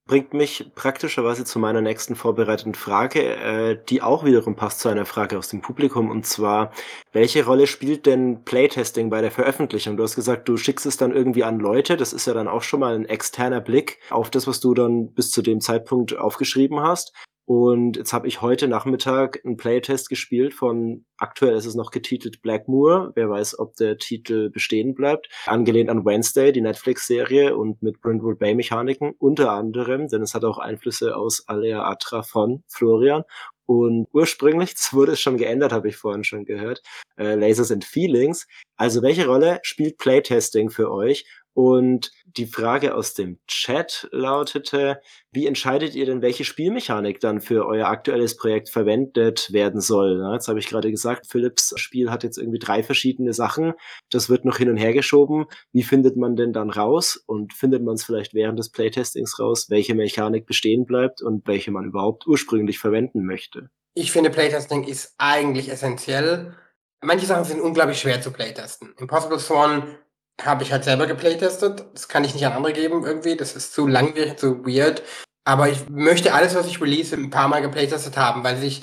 [0.06, 5.06] bringt mich praktischerweise zu meiner nächsten vorbereiteten Frage, äh, die auch wiederum passt zu einer
[5.06, 6.72] Frage aus dem Publikum, und zwar,
[7.12, 9.96] welche Rolle spielt denn Playtesting bei der Veröffentlichung?
[9.96, 12.62] Du hast gesagt, du schickst es dann irgendwie an Leute, das ist ja dann auch
[12.62, 16.80] schon mal ein externer Blick auf das, was du dann bis zu dem Zeitpunkt aufgeschrieben
[16.80, 17.12] hast.
[17.44, 22.40] Und jetzt habe ich heute Nachmittag einen Playtest gespielt von, aktuell ist es noch getitelt
[22.40, 23.12] Black Moor.
[23.14, 25.28] Wer weiß, ob der Titel bestehen bleibt.
[25.46, 30.58] Angelehnt an Wednesday, die Netflix-Serie und mit Brentwood Bay-Mechaniken unter anderem, denn es hat auch
[30.58, 33.24] Einflüsse aus Alea Atra von Florian.
[33.66, 36.82] Und ursprünglich, das wurde es schon geändert, habe ich vorhin schon gehört,
[37.16, 38.46] äh, Lasers and Feelings.
[38.76, 41.24] Also welche Rolle spielt Playtesting für euch?
[41.54, 45.00] Und die Frage aus dem Chat lautete,
[45.32, 50.22] wie entscheidet ihr denn, welche Spielmechanik dann für euer aktuelles Projekt verwendet werden soll?
[50.32, 53.74] jetzt habe ich gerade gesagt, Philips Spiel hat jetzt irgendwie drei verschiedene Sachen.
[54.10, 55.46] Das wird noch hin und her geschoben.
[55.72, 57.22] Wie findet man denn dann raus?
[57.26, 61.70] Und findet man es vielleicht während des Playtestings raus, welche Mechanik bestehen bleibt und welche
[61.70, 63.68] man überhaupt ursprünglich verwenden möchte?
[63.94, 66.56] Ich finde, Playtesting ist eigentlich essentiell.
[67.02, 68.94] Manche Sachen sind unglaublich schwer zu playtesten.
[68.98, 69.98] Impossible Swan
[70.40, 71.84] habe ich halt selber geplaytestet.
[71.92, 73.36] Das kann ich nicht an andere geben irgendwie.
[73.36, 75.02] Das ist zu langwierig, zu weird.
[75.44, 78.82] Aber ich möchte alles, was ich release, ein paar Mal geplaytestet haben, weil sich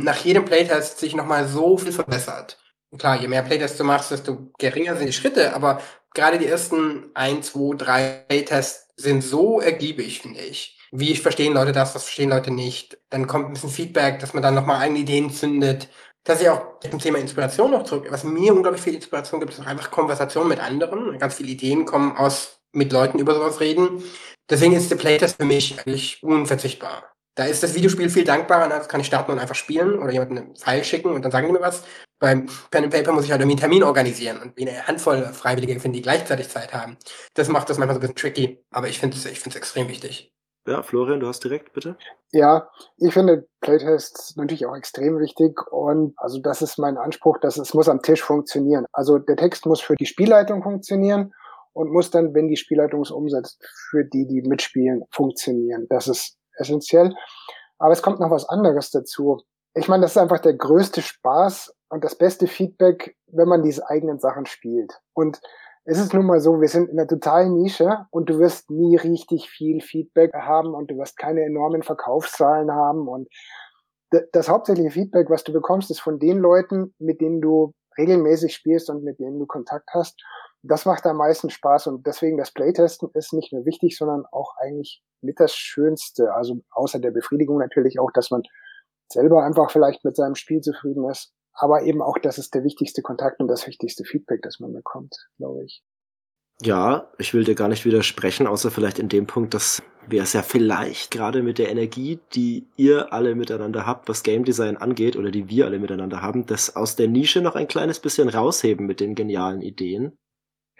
[0.00, 2.58] nach jedem Playtest sich nochmal so viel verbessert.
[2.96, 5.82] klar, je mehr Playtests du machst, desto geringer sind die Schritte, aber
[6.14, 10.78] gerade die ersten ein, zwei, drei Playtests sind so ergiebig, finde ich.
[10.90, 12.98] Wie verstehen Leute das, was verstehen Leute nicht.
[13.10, 15.88] Dann kommt ein bisschen Feedback, dass man dann nochmal eigene Ideen zündet
[16.28, 19.60] dass ich auch zum Thema Inspiration noch zurück, was mir unglaublich viel Inspiration gibt, ist
[19.60, 21.18] auch einfach Konversation mit anderen.
[21.18, 24.02] Ganz viele Ideen kommen aus, mit Leuten über sowas reden.
[24.50, 27.14] Deswegen ist der Playtest für mich eigentlich unverzichtbar.
[27.34, 30.38] Da ist das Videospiel viel dankbarer, das kann ich starten und einfach spielen oder jemanden
[30.38, 31.84] einen Pfeil schicken und dann sagen die mir was.
[32.18, 35.78] Beim Pen and Paper muss ich halt irgendwie einen Termin organisieren und eine Handvoll Freiwillige
[35.80, 36.98] finden, die gleichzeitig Zeit haben.
[37.34, 39.88] Das macht das manchmal so ein bisschen tricky, aber ich finde es ich find's extrem
[39.88, 40.32] wichtig.
[40.68, 41.96] Ja, Florian, du hast direkt, bitte.
[42.30, 47.56] Ja, ich finde Playtests natürlich auch extrem wichtig und also das ist mein Anspruch, dass
[47.56, 48.84] es muss am Tisch funktionieren.
[48.92, 51.32] Also der Text muss für die Spielleitung funktionieren
[51.72, 55.86] und muss dann, wenn die Spielleitung es umsetzt, für die, die mitspielen, funktionieren.
[55.88, 57.14] Das ist essentiell.
[57.78, 59.40] Aber es kommt noch was anderes dazu.
[59.72, 63.88] Ich meine, das ist einfach der größte Spaß und das beste Feedback, wenn man diese
[63.88, 64.92] eigenen Sachen spielt.
[65.14, 65.40] Und
[65.90, 68.96] es ist nun mal so, wir sind in einer totalen Nische und du wirst nie
[68.96, 73.26] richtig viel Feedback haben und du wirst keine enormen Verkaufszahlen haben und
[74.32, 78.90] das hauptsächliche Feedback, was du bekommst, ist von den Leuten, mit denen du regelmäßig spielst
[78.90, 80.22] und mit denen du Kontakt hast.
[80.62, 84.56] Das macht am meisten Spaß und deswegen das Playtesten ist nicht nur wichtig, sondern auch
[84.58, 86.34] eigentlich mit das Schönste.
[86.34, 88.42] Also außer der Befriedigung natürlich auch, dass man
[89.10, 93.02] selber einfach vielleicht mit seinem Spiel zufrieden ist aber eben auch, das ist der wichtigste
[93.02, 95.82] Kontakt und das wichtigste Feedback, das man bekommt, glaube ich.
[96.62, 100.32] Ja, ich will dir gar nicht widersprechen, außer vielleicht in dem Punkt, dass wir es
[100.32, 105.16] ja vielleicht gerade mit der Energie, die ihr alle miteinander habt, was Game Design angeht,
[105.16, 108.86] oder die wir alle miteinander haben, das aus der Nische noch ein kleines bisschen rausheben
[108.86, 110.16] mit den genialen Ideen.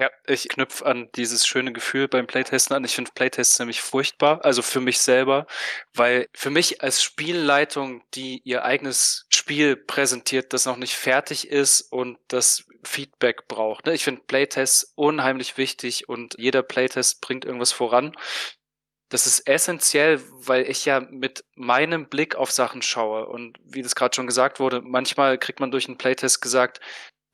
[0.00, 2.84] Ja, ich knüpfe an dieses schöne Gefühl beim Playtesten an.
[2.84, 5.46] Ich finde Playtests nämlich furchtbar, also für mich selber,
[5.92, 11.80] weil für mich als Spielleitung, die ihr eigenes Spiel präsentiert, das noch nicht fertig ist
[11.80, 13.86] und das Feedback braucht.
[13.86, 13.94] Ne?
[13.94, 18.14] Ich finde Playtests unheimlich wichtig und jeder Playtest bringt irgendwas voran.
[19.10, 23.26] das ist essentiell, weil ich ja mit meinem Blick auf Sachen schaue.
[23.26, 26.80] Und wie das gerade schon gesagt wurde, manchmal kriegt man durch einen Playtest gesagt,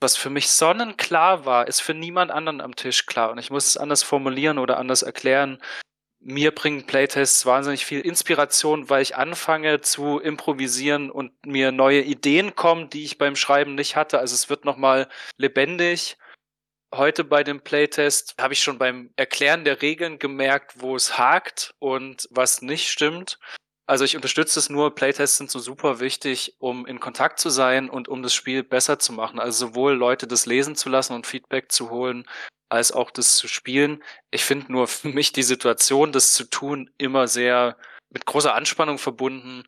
[0.01, 3.31] was für mich sonnenklar war, ist für niemand anderen am Tisch klar.
[3.31, 5.59] Und ich muss es anders formulieren oder anders erklären.
[6.21, 12.55] Mir bringen Playtests wahnsinnig viel Inspiration, weil ich anfange zu improvisieren und mir neue Ideen
[12.55, 14.19] kommen, die ich beim Schreiben nicht hatte.
[14.19, 16.17] Also es wird nochmal lebendig
[16.97, 21.75] heute bei dem Playtest habe ich schon beim Erklären der Regeln gemerkt, wo es hakt
[21.79, 23.39] und was nicht stimmt.
[23.87, 27.91] Also ich unterstütze es nur, Playtests sind so super wichtig, um in Kontakt zu sein
[27.91, 29.39] und um das Spiel besser zu machen.
[29.39, 32.25] Also sowohl Leute das lesen zu lassen und Feedback zu holen,
[32.71, 34.03] als auch das zu spielen.
[34.31, 37.77] Ich finde nur für mich die Situation, das zu tun, immer sehr
[38.11, 39.65] mit großer Anspannung verbunden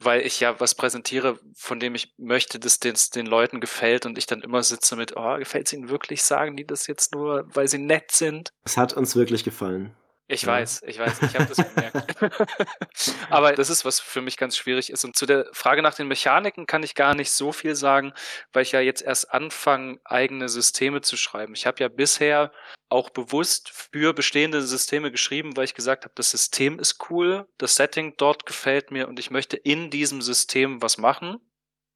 [0.00, 4.18] weil ich ja was präsentiere, von dem ich möchte, dass es den Leuten gefällt und
[4.18, 6.22] ich dann immer sitze mit, oh, gefällt es ihnen wirklich?
[6.22, 8.50] Sagen die das jetzt nur, weil sie nett sind?
[8.64, 9.94] Es hat uns wirklich gefallen.
[10.26, 12.16] Ich weiß, ich weiß, ich habe das gemerkt.
[13.30, 15.04] Aber das ist, was für mich ganz schwierig ist.
[15.04, 18.14] Und zu der Frage nach den Mechaniken kann ich gar nicht so viel sagen,
[18.52, 21.54] weil ich ja jetzt erst anfange, eigene Systeme zu schreiben.
[21.54, 22.52] Ich habe ja bisher
[22.88, 27.76] auch bewusst für bestehende Systeme geschrieben, weil ich gesagt habe, das System ist cool, das
[27.76, 31.38] Setting dort gefällt mir und ich möchte in diesem System was machen.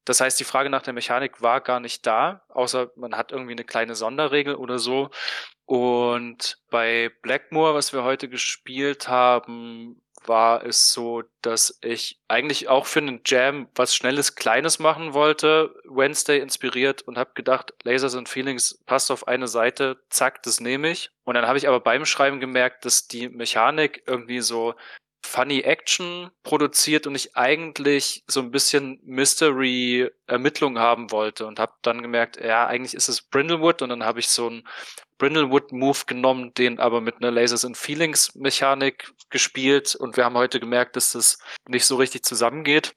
[0.05, 3.51] Das heißt, die Frage nach der Mechanik war gar nicht da, außer man hat irgendwie
[3.51, 5.09] eine kleine Sonderregel oder so.
[5.69, 12.87] Und bei Blackmore, was wir heute gespielt haben, war es so, dass ich eigentlich auch
[12.87, 18.27] für einen Jam was Schnelles, Kleines machen wollte, Wednesday inspiriert und habe gedacht, Lasers and
[18.27, 21.11] Feelings passt auf eine Seite, zack, das nehme ich.
[21.23, 24.73] Und dann habe ich aber beim Schreiben gemerkt, dass die Mechanik irgendwie so
[25.23, 31.45] Funny Action produziert und ich eigentlich so ein bisschen Mystery Ermittlung haben wollte.
[31.45, 33.83] Und habe dann gemerkt, ja, eigentlich ist es Brindlewood.
[33.83, 34.67] Und dann habe ich so einen
[35.19, 40.37] Brindlewood Move genommen, den aber mit einer Lasers and Feelings Mechanik gespielt und wir haben
[40.37, 42.95] heute gemerkt, dass das nicht so richtig zusammengeht.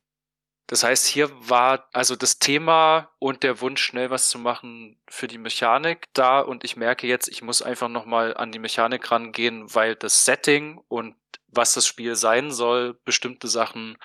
[0.69, 5.27] Das heißt, hier war also das Thema und der Wunsch, schnell was zu machen für
[5.27, 9.67] die Mechanik da und ich merke jetzt, ich muss einfach nochmal an die Mechanik rangehen,
[9.75, 11.17] weil das Setting und
[11.49, 13.99] was das Spiel sein soll, bestimmte Sachen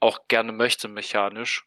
[0.00, 1.66] auch gerne möchte mechanisch.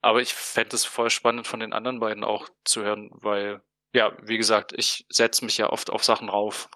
[0.00, 3.62] Aber ich fände es voll spannend von den anderen beiden auch zu hören, weil,
[3.94, 6.68] ja, wie gesagt, ich setze mich ja oft auf Sachen rauf.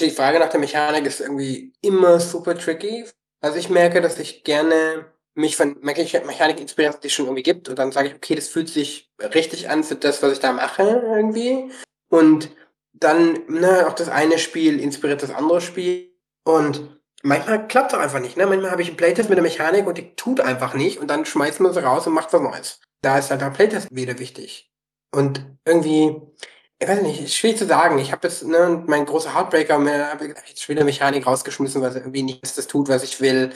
[0.00, 3.04] Die Frage nach der Mechanik ist irgendwie immer super tricky.
[3.40, 7.68] Also ich merke, dass ich gerne mich von Mechanik inspirieren, die es schon irgendwie gibt.
[7.68, 10.52] Und dann sage ich, okay, das fühlt sich richtig an für das, was ich da
[10.52, 11.70] mache irgendwie.
[12.08, 12.50] Und
[12.92, 16.14] dann, ne, auch das eine Spiel inspiriert das andere Spiel.
[16.44, 18.36] Und manchmal klappt es auch einfach nicht.
[18.36, 18.46] Ne?
[18.46, 21.24] Manchmal habe ich einen Playtest mit der Mechanik und die tut einfach nicht und dann
[21.24, 22.80] schmeißt man sie raus und macht was Neues.
[23.02, 24.71] Da ist halt der Playtest wieder wichtig.
[25.14, 26.20] Und irgendwie,
[26.78, 27.98] ich weiß nicht, ist schwierig zu sagen.
[27.98, 31.94] Ich habe jetzt, ne, mein großer Heartbreaker, mir habe ich jetzt wieder Mechanik rausgeschmissen, weil
[31.96, 33.52] irgendwie nicht das tut, was ich will.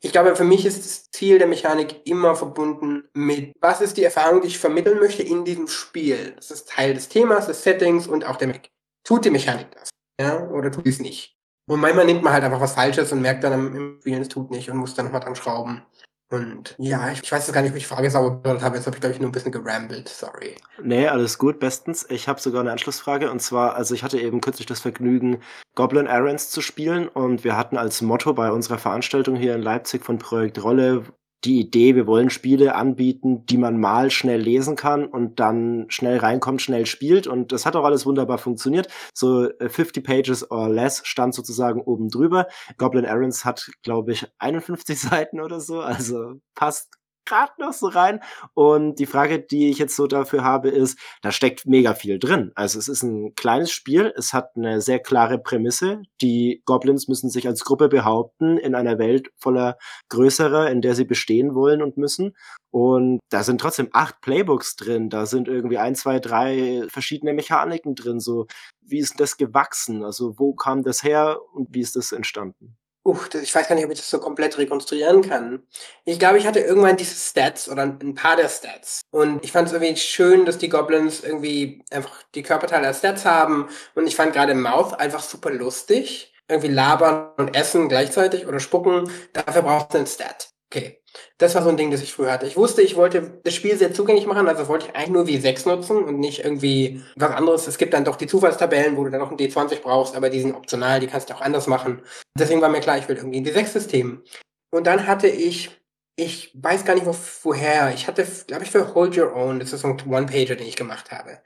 [0.00, 4.04] Ich glaube, für mich ist das Ziel der Mechanik immer verbunden mit, was ist die
[4.04, 6.34] Erfahrung, die ich vermitteln möchte in diesem Spiel.
[6.36, 8.70] Das ist Teil des Themas, des Settings und auch der Mechanik.
[9.04, 9.88] Tut die Mechanik das?
[10.20, 11.38] Ja, oder tut sie es nicht?
[11.68, 14.50] Und manchmal nimmt man halt einfach was Falsches und merkt dann im Spielen, es tut
[14.50, 15.82] nicht und muss dann nochmal dran schrauben.
[16.30, 18.76] Und ja, ich, ich weiß jetzt gar nicht, ob ich die Frage sauber beantwortet habe.
[18.76, 20.08] Jetzt habe ich, glaube ich, nur ein bisschen gerambelt.
[20.08, 20.56] Sorry.
[20.82, 22.06] Nee, alles gut, bestens.
[22.10, 23.30] Ich habe sogar eine Anschlussfrage.
[23.30, 25.40] Und zwar, also ich hatte eben kürzlich das Vergnügen,
[25.74, 27.08] Goblin Errands zu spielen.
[27.08, 31.04] Und wir hatten als Motto bei unserer Veranstaltung hier in Leipzig von Projekt Rolle
[31.44, 36.18] die Idee, wir wollen Spiele anbieten, die man mal schnell lesen kann und dann schnell
[36.18, 37.26] reinkommt, schnell spielt.
[37.26, 38.88] Und das hat auch alles wunderbar funktioniert.
[39.14, 42.48] So 50 äh, Pages or less stand sozusagen oben drüber.
[42.76, 45.80] Goblin Errands hat, glaube ich, 51 Seiten oder so.
[45.80, 46.97] Also passt
[47.28, 48.20] gerade noch so rein.
[48.54, 52.52] Und die Frage, die ich jetzt so dafür habe, ist, da steckt mega viel drin.
[52.54, 56.02] Also es ist ein kleines Spiel, es hat eine sehr klare Prämisse.
[56.20, 61.04] Die Goblins müssen sich als Gruppe behaupten in einer Welt voller größerer, in der sie
[61.04, 62.34] bestehen wollen und müssen.
[62.70, 67.94] Und da sind trotzdem acht Playbooks drin, da sind irgendwie ein, zwei, drei verschiedene Mechaniken
[67.94, 68.20] drin.
[68.20, 68.46] So,
[68.82, 70.04] wie ist das gewachsen?
[70.04, 72.76] Also, wo kam das her und wie ist das entstanden?
[73.08, 75.62] Uff, ich weiß gar nicht, ob ich das so komplett rekonstruieren kann.
[76.04, 79.00] Ich glaube, ich hatte irgendwann diese Stats oder ein paar der Stats.
[79.10, 83.24] Und ich fand es irgendwie schön, dass die Goblins irgendwie einfach die Körperteile als Stats
[83.24, 83.70] haben.
[83.94, 86.34] Und ich fand gerade Mouth einfach super lustig.
[86.48, 89.10] Irgendwie labern und essen gleichzeitig oder spucken.
[89.32, 90.50] Dafür braucht es einen Stat.
[90.66, 90.97] Okay.
[91.38, 92.46] Das war so ein Ding, das ich früher hatte.
[92.46, 95.68] Ich wusste, ich wollte das Spiel sehr zugänglich machen, also wollte ich eigentlich nur W6
[95.68, 97.66] nutzen und nicht irgendwie was anderes.
[97.66, 100.40] Es gibt dann doch die Zufallstabellen, wo du dann noch ein D20 brauchst, aber die
[100.40, 102.02] sind optional, die kannst du auch anders machen.
[102.38, 104.22] Deswegen war mir klar, ich will irgendwie ein D6-System.
[104.70, 105.70] Und dann hatte ich,
[106.16, 109.72] ich weiß gar nicht wo, woher, ich hatte, glaube ich, für Hold Your Own, das
[109.72, 111.40] ist so ein One-Pager, den ich gemacht habe,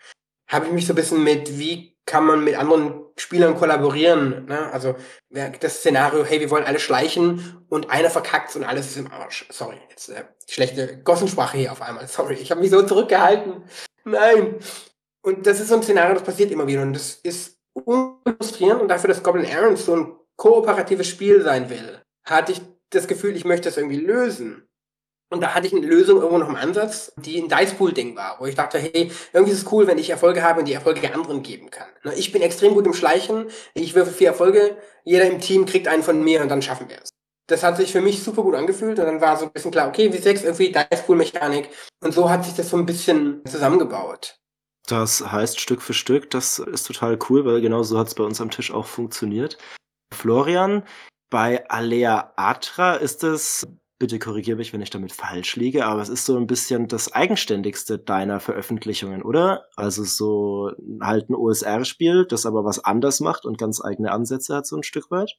[0.53, 4.47] habe ich mich so ein bisschen mit, wie kann man mit anderen Spielern kollaborieren.
[4.47, 4.71] Ne?
[4.73, 4.97] Also
[5.31, 9.47] das Szenario, hey, wir wollen alle schleichen und einer verkackt und alles ist im Arsch.
[9.51, 12.07] Sorry, jetzt äh, schlechte Gossensprache hier auf einmal.
[12.09, 13.65] Sorry, ich habe mich so zurückgehalten.
[14.05, 14.57] Nein.
[15.23, 18.89] Und das ist so ein Szenario, das passiert immer wieder und das ist frustrierend und
[18.89, 22.61] dafür, dass Goblin Errands so ein kooperatives Spiel sein will, hatte ich
[22.91, 24.69] das Gefühl, ich möchte das irgendwie lösen.
[25.33, 28.15] Und da hatte ich eine Lösung irgendwo noch im Ansatz, die ein Dice Pool Ding
[28.17, 30.75] war, wo ich dachte, hey, irgendwie ist es cool, wenn ich Erfolge habe und die
[30.75, 31.89] Erfolge anderen geben kann.
[32.05, 35.89] Ne, ich bin extrem gut im Schleichen, ich würfe vier Erfolge, jeder im Team kriegt
[35.89, 37.09] einen von mir und dann schaffen wir es.
[37.49, 39.89] Das hat sich für mich super gut angefühlt und dann war so ein bisschen klar,
[39.89, 41.71] okay, wie sechs irgendwie Dice Pool Mechanik
[42.05, 44.37] und so hat sich das so ein bisschen zusammengebaut.
[44.87, 48.25] Das heißt Stück für Stück, das ist total cool, weil genau so hat es bei
[48.25, 49.57] uns am Tisch auch funktioniert.
[50.13, 50.83] Florian,
[51.31, 53.67] bei Alea Atra ist es
[54.03, 57.13] bitte korrigiere mich, wenn ich damit falsch liege, aber es ist so ein bisschen das
[57.13, 59.67] eigenständigste deiner Veröffentlichungen, oder?
[59.77, 64.67] Also so halt ein OSR-Spiel, das aber was anders macht und ganz eigene Ansätze hat,
[64.67, 65.39] so ein Stück weit?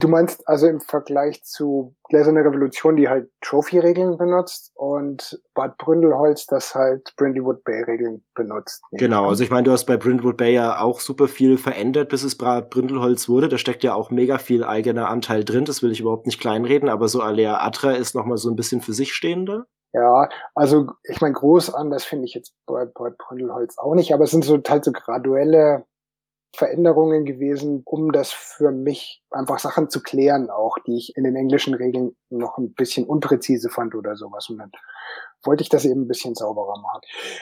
[0.00, 6.46] Du meinst also im Vergleich zu Gläserne Revolution, die halt Trophy-Regeln benutzt und Bad Bründelholz,
[6.46, 8.82] das halt Brindlewood Bay-Regeln benutzt.
[8.92, 12.22] Genau, also ich meine, du hast bei Brindlewood Bay ja auch super viel verändert, bis
[12.22, 13.48] es Bad Bründelholz wurde.
[13.48, 16.88] Da steckt ja auch mega viel eigener Anteil drin, das will ich überhaupt nicht kleinreden,
[16.88, 19.66] aber so Alea Atra ist nochmal so ein bisschen für sich stehender.
[19.94, 24.12] Ja, also ich meine, groß an, das finde ich jetzt bei, bei Bründelholz auch nicht,
[24.12, 25.84] aber es sind so halt so graduelle
[26.54, 31.36] Veränderungen gewesen, um das für mich einfach Sachen zu klären, auch die ich in den
[31.36, 34.48] englischen Regeln noch ein bisschen unpräzise fand oder sowas.
[34.48, 34.72] Und dann
[35.42, 37.00] wollte ich das eben ein bisschen sauberer machen.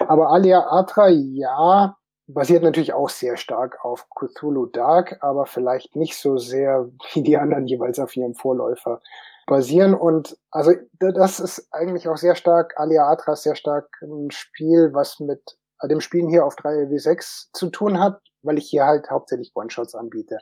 [0.09, 1.96] Aber Alia Atra, ja,
[2.27, 7.37] basiert natürlich auch sehr stark auf Cthulhu Dark, aber vielleicht nicht so sehr wie die
[7.37, 9.01] anderen jeweils auf ihrem Vorläufer
[9.46, 9.94] basieren.
[9.94, 14.90] Und also das ist eigentlich auch sehr stark, Alia Atra ist sehr stark ein Spiel,
[14.92, 19.53] was mit dem Spielen hier auf 3W6 zu tun hat, weil ich hier halt hauptsächlich
[19.55, 20.38] One-Shots anbiete.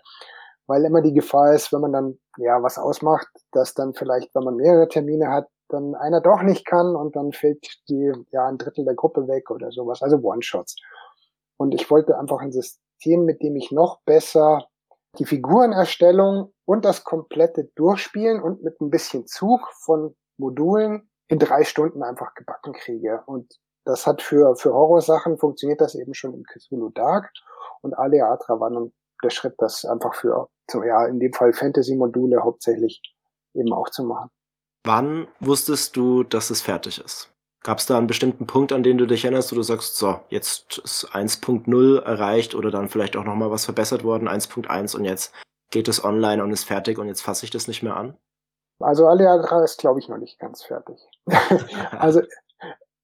[0.66, 4.44] Weil immer die Gefahr ist, wenn man dann ja was ausmacht, dass dann vielleicht, wenn
[4.44, 8.59] man mehrere Termine hat, dann einer doch nicht kann und dann fällt die ja ein
[8.59, 10.03] Drittel der Gruppe weg oder sowas.
[10.03, 10.76] Also One-Shots.
[11.57, 14.66] Und ich wollte einfach ein System, mit dem ich noch besser
[15.18, 21.64] die Figurenerstellung und das komplette Durchspielen und mit ein bisschen Zug von Modulen in drei
[21.64, 23.22] Stunden einfach gebacken kriege.
[23.26, 27.31] Und das hat für, für Horrorsachen funktioniert das eben schon in Cthulhu Dark.
[27.83, 30.49] Und Aleatra war dann der Schritt, das einfach für,
[30.85, 33.01] ja, in dem Fall Fantasy-Module hauptsächlich
[33.55, 34.31] eben auch zu machen.
[34.85, 37.31] Wann wusstest du, dass es fertig ist?
[37.62, 40.19] Gab es da einen bestimmten Punkt, an den du dich erinnerst, wo du sagst, so,
[40.31, 45.35] jetzt ist 1.0 erreicht oder dann vielleicht auch nochmal was verbessert worden, 1.1 und jetzt
[45.71, 48.16] geht es online und ist fertig und jetzt fasse ich das nicht mehr an?
[48.81, 50.99] Also Aleatra ist, glaube ich, noch nicht ganz fertig.
[51.90, 52.23] also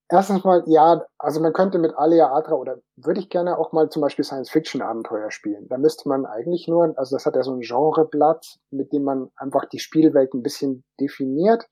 [0.08, 3.88] Erstens mal, ja, also man könnte mit Alia Atra oder würde ich gerne auch mal
[3.88, 5.66] zum Beispiel Science-Fiction-Abenteuer spielen.
[5.68, 9.30] Da müsste man eigentlich nur, also das hat ja so ein Genreblatt, mit dem man
[9.36, 11.66] einfach die Spielwelt ein bisschen definiert.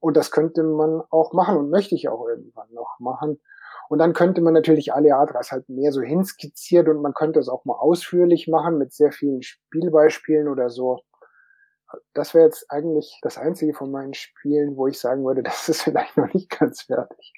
[0.00, 3.38] Und das könnte man auch machen und möchte ich auch irgendwann noch machen.
[3.90, 7.50] Und dann könnte man natürlich Alia Atra halt mehr so hinskizziert und man könnte es
[7.50, 11.00] auch mal ausführlich machen mit sehr vielen Spielbeispielen oder so
[12.14, 15.82] das wäre jetzt eigentlich das einzige von meinen Spielen, wo ich sagen würde, das ist
[15.82, 17.32] vielleicht noch nicht ganz fertig.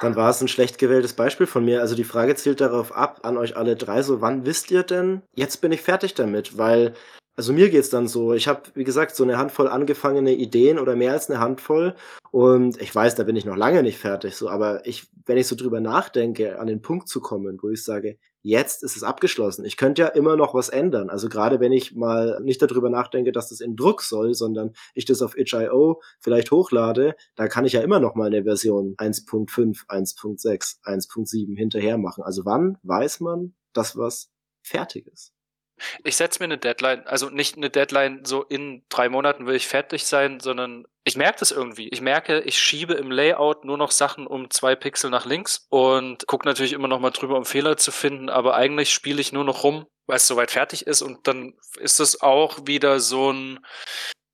[0.00, 1.80] Dann war es ein schlecht gewähltes Beispiel von mir.
[1.80, 5.22] Also die Frage zielt darauf ab, an euch alle drei, so wann wisst ihr denn,
[5.34, 6.58] jetzt bin ich fertig damit?
[6.58, 6.94] Weil
[7.36, 10.94] also mir geht's dann so, ich habe, wie gesagt, so eine Handvoll angefangene Ideen oder
[10.94, 11.94] mehr als eine Handvoll
[12.30, 15.46] und ich weiß, da bin ich noch lange nicht fertig, so, aber ich, wenn ich
[15.46, 19.64] so drüber nachdenke, an den Punkt zu kommen, wo ich sage, jetzt ist es abgeschlossen.
[19.64, 21.10] Ich könnte ja immer noch was ändern.
[21.10, 25.04] Also gerade wenn ich mal nicht darüber nachdenke, dass das in Druck soll, sondern ich
[25.04, 29.86] das auf itch.io vielleicht hochlade, da kann ich ja immer noch mal eine Version 1.5,
[29.86, 32.24] 1.6, 1.7 hinterher machen.
[32.24, 34.30] Also wann weiß man, dass was
[34.62, 35.32] fertig ist?
[36.04, 39.66] Ich setze mir eine Deadline, also nicht eine Deadline, so in drei Monaten will ich
[39.66, 41.88] fertig sein, sondern ich merke das irgendwie.
[41.88, 46.26] Ich merke, ich schiebe im Layout nur noch Sachen um zwei Pixel nach links und
[46.26, 49.44] gucke natürlich immer noch mal drüber, um Fehler zu finden, aber eigentlich spiele ich nur
[49.44, 53.60] noch rum, weil es soweit fertig ist und dann ist es auch wieder so ein,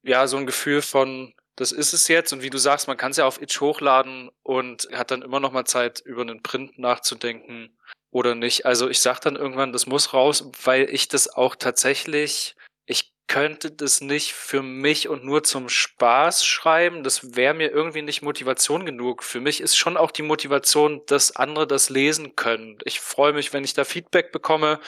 [0.03, 3.13] ja, so ein Gefühl von, das ist es jetzt und wie du sagst, man kann
[3.13, 6.79] es ja auf Itch hochladen und hat dann immer noch mal Zeit, über einen Print
[6.79, 7.79] nachzudenken
[8.11, 8.67] oder nicht.
[8.67, 13.71] Also ich sag dann irgendwann, das muss raus, weil ich das auch tatsächlich, ich könnte
[13.71, 17.03] das nicht für mich und nur zum Spaß schreiben.
[17.03, 19.23] Das wäre mir irgendwie nicht Motivation genug.
[19.23, 22.79] Für mich ist schon auch die Motivation, dass andere das lesen können.
[22.85, 24.81] Ich freue mich, wenn ich da Feedback bekomme.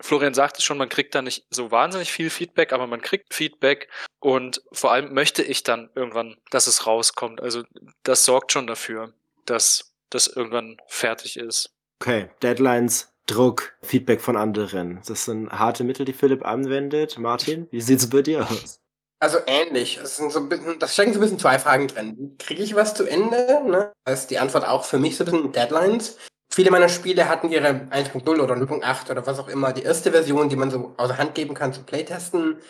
[0.00, 3.88] Florian sagte schon, man kriegt da nicht so wahnsinnig viel Feedback, aber man kriegt Feedback
[4.20, 7.40] und vor allem möchte ich dann irgendwann, dass es rauskommt.
[7.40, 7.64] Also
[8.02, 9.14] das sorgt schon dafür,
[9.46, 11.70] dass das irgendwann fertig ist.
[12.00, 15.00] Okay, Deadlines Druck, Feedback von anderen.
[15.06, 17.18] Das sind harte Mittel, die Philipp anwendet.
[17.18, 18.80] Martin, wie sieht's bei dir aus?
[19.18, 19.98] Also ähnlich.
[20.00, 22.36] Das, sind so ein bisschen, das stecken so ein bisschen zwei Fragen drin.
[22.38, 23.62] Kriege ich was zu Ende?
[23.66, 23.92] Ne?
[24.04, 26.18] Das ist die Antwort auch für mich so ein bisschen Deadlines.
[26.52, 30.48] Viele meiner Spiele hatten ihre 1.0 oder 0.8 oder was auch immer, die erste Version,
[30.48, 32.60] die man so außer Hand geben kann zum Playtesten,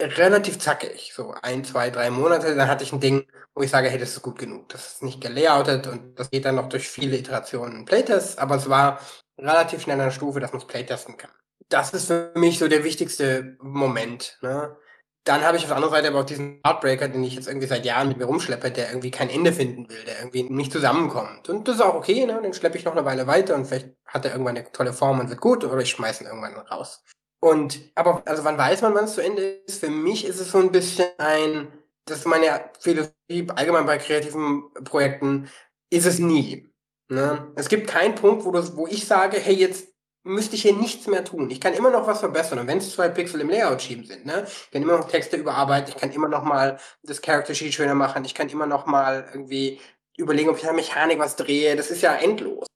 [0.00, 1.12] relativ zackig.
[1.14, 4.10] So ein, zwei, drei Monate, dann hatte ich ein Ding, wo ich sage, hey, das
[4.10, 4.68] ist gut genug.
[4.70, 8.68] Das ist nicht gelayoutet und das geht dann noch durch viele Iterationen Playtests, aber es
[8.68, 9.00] war
[9.38, 11.30] relativ schnell an der Stufe, dass man es playtesten kann.
[11.68, 14.38] Das ist für mich so der wichtigste Moment.
[14.42, 14.76] Ne?
[15.24, 17.66] Dann habe ich auf der anderen Seite aber auch diesen Heartbreaker, den ich jetzt irgendwie
[17.66, 21.48] seit Jahren mit mir rumschleppe, der irgendwie kein Ende finden will, der irgendwie nicht zusammenkommt.
[21.48, 22.40] Und das ist auch okay, ne?
[22.42, 25.20] den schleppe ich noch eine Weile weiter und vielleicht hat er irgendwann eine tolle Form
[25.20, 27.04] und wird gut oder ich schmeiße ihn irgendwann raus.
[27.40, 29.80] Und, aber, also wann weiß man, wann es zu Ende ist?
[29.80, 31.68] Für mich ist es so ein bisschen ein,
[32.06, 35.48] das ist meine Philosophie, allgemein bei kreativen Projekten,
[35.90, 36.67] ist es nie.
[37.08, 37.52] Ne?
[37.56, 39.88] Es gibt keinen Punkt, wo, du, wo ich sage, hey, jetzt
[40.24, 41.50] müsste ich hier nichts mehr tun.
[41.50, 42.58] Ich kann immer noch was verbessern.
[42.58, 44.46] Und wenn es zwei Pixel im Layout schieben sind, ne?
[44.46, 47.94] Ich kann immer noch Texte überarbeiten, ich kann immer noch mal das Character Sheet schöner
[47.94, 49.80] machen, ich kann immer noch mal irgendwie
[50.18, 51.76] überlegen, ob ich an der Mechanik was drehe.
[51.76, 52.66] Das ist ja endlos.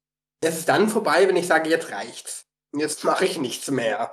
[0.43, 2.47] Es ist dann vorbei, wenn ich sage, jetzt reicht's.
[2.75, 4.13] Jetzt mache ich nichts mehr.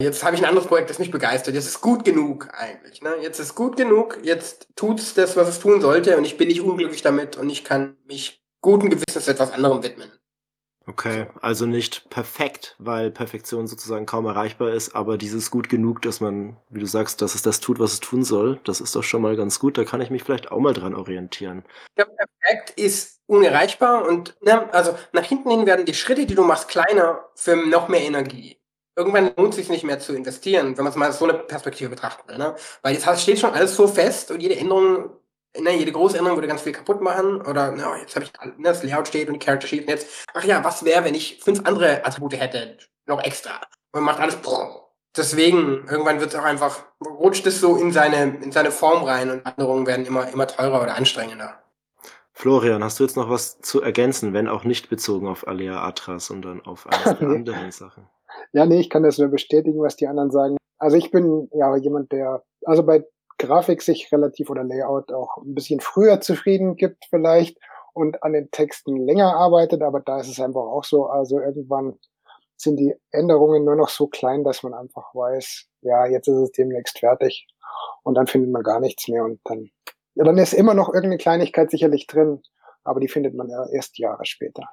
[0.00, 1.54] Jetzt habe ich ein anderes Projekt, das mich begeistert.
[1.54, 3.02] Jetzt ist gut genug eigentlich.
[3.02, 3.16] Ne?
[3.20, 4.18] Jetzt ist gut genug.
[4.22, 7.64] Jetzt tut's das, was es tun sollte, und ich bin nicht unglücklich damit und ich
[7.64, 10.10] kann mich guten Gewissens etwas anderem widmen.
[10.88, 16.20] Okay, also nicht perfekt, weil Perfektion sozusagen kaum erreichbar ist, aber dieses gut genug, dass
[16.20, 19.02] man, wie du sagst, dass es das tut, was es tun soll, das ist doch
[19.02, 19.76] schon mal ganz gut.
[19.76, 21.62] Da kann ich mich vielleicht auch mal dran orientieren.
[21.98, 26.42] Ja, perfekt ist unerreichbar und ne, also nach hinten hin werden die Schritte, die du
[26.42, 28.58] machst, kleiner für noch mehr Energie.
[28.96, 31.90] Irgendwann lohnt es sich nicht mehr zu investieren, wenn man es mal so eine Perspektive
[31.90, 32.38] betrachten will.
[32.38, 32.56] Ne?
[32.80, 35.10] Weil jetzt steht schon alles so fest und jede Änderung
[35.58, 37.40] ne, jede große Änderung würde ganz viel kaputt machen.
[37.42, 40.26] Oder ne, jetzt habe ich ne, das Layout steht und die Character Sheet und jetzt,
[40.34, 43.60] ach ja, was wäre, wenn ich fünf andere Attribute hätte, noch extra.
[43.92, 44.36] Und macht alles.
[45.16, 49.30] Deswegen, irgendwann wird es auch einfach, rutscht es so in seine, in seine Form rein
[49.30, 51.58] und Änderungen werden immer, immer teurer oder anstrengender.
[52.32, 56.20] Florian, hast du jetzt noch was zu ergänzen, wenn auch nicht bezogen auf Alea Atra,
[56.20, 57.36] sondern auf eine nee.
[57.36, 58.08] anderen Sachen?
[58.52, 60.56] Ja, nee, ich kann das nur bestätigen, was die anderen sagen.
[60.78, 63.04] Also ich bin ja jemand, der, also bei
[63.38, 67.58] Grafik sich relativ oder Layout auch ein bisschen früher zufrieden gibt vielleicht
[67.94, 71.98] und an den Texten länger arbeitet, aber da ist es einfach auch so, also irgendwann
[72.56, 76.52] sind die Änderungen nur noch so klein, dass man einfach weiß, ja, jetzt ist es
[76.52, 77.46] demnächst fertig
[78.02, 79.70] und dann findet man gar nichts mehr und dann,
[80.14, 82.42] ja, dann ist immer noch irgendeine Kleinigkeit sicherlich drin,
[82.82, 84.68] aber die findet man erst Jahre später.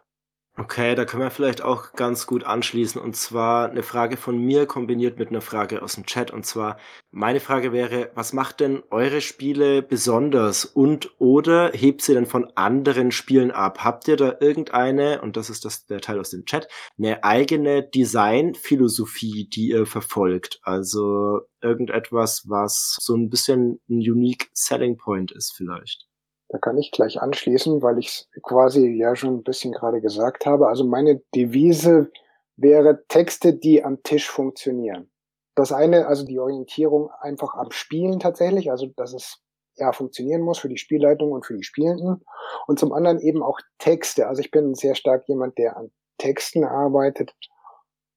[0.57, 3.01] Okay, da können wir vielleicht auch ganz gut anschließen.
[3.01, 6.31] Und zwar eine Frage von mir kombiniert mit einer Frage aus dem Chat.
[6.31, 6.77] Und zwar,
[7.11, 10.63] meine Frage wäre, was macht denn eure Spiele besonders?
[10.63, 13.83] Und oder hebt sie denn von anderen Spielen ab?
[13.83, 17.83] Habt ihr da irgendeine, und das ist das, der Teil aus dem Chat, eine eigene
[17.83, 20.61] Designphilosophie, die ihr verfolgt?
[20.63, 26.07] Also irgendetwas, was so ein bisschen ein unique Selling Point ist vielleicht?
[26.55, 30.45] Da kann ich gleich anschließen, weil ich es quasi ja schon ein bisschen gerade gesagt
[30.45, 30.69] habe.
[30.69, 32.09] Also meine Devise
[32.55, 35.11] wäre Texte, die am Tisch funktionieren.
[35.55, 39.41] Das eine, also die Orientierung einfach am Spielen tatsächlich, also dass es
[39.75, 42.23] ja funktionieren muss für die Spielleitung und für die Spielenden.
[42.67, 44.29] Und zum anderen eben auch Texte.
[44.29, 47.35] Also ich bin sehr stark jemand, der an Texten arbeitet.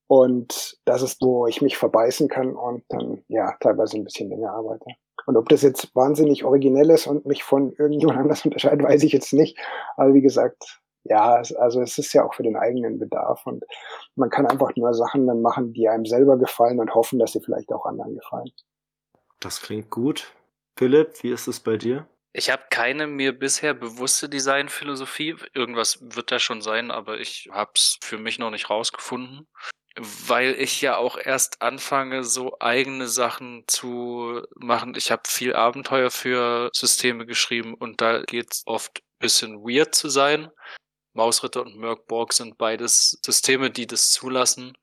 [0.07, 4.53] Und das ist, wo ich mich verbeißen kann und dann ja teilweise ein bisschen länger
[4.53, 4.93] arbeite.
[5.29, 9.12] Und ob das jetzt wahnsinnig originell ist und mich von irgendjemand anders unterscheidet, weiß ich
[9.12, 9.59] jetzt nicht.
[9.99, 13.62] Aber wie gesagt, ja, also es ist ja auch für den eigenen Bedarf und
[14.16, 17.43] man kann einfach nur Sachen dann machen, die einem selber gefallen und hoffen, dass sie
[17.43, 18.51] vielleicht auch anderen gefallen.
[19.39, 20.33] Das klingt gut.
[20.79, 22.07] Philipp, wie ist es bei dir?
[22.33, 25.37] Ich habe keine mir bisher bewusste Designphilosophie.
[25.53, 29.47] Irgendwas wird da schon sein, aber ich habe es für mich noch nicht rausgefunden
[29.99, 34.94] weil ich ja auch erst anfange, so eigene Sachen zu machen.
[34.96, 40.51] Ich habe viel Abenteuer für Systeme geschrieben und da geht's oft bisschen weird zu sein.
[41.14, 44.74] Mausritter und Merkborg sind beides Systeme, die das zulassen.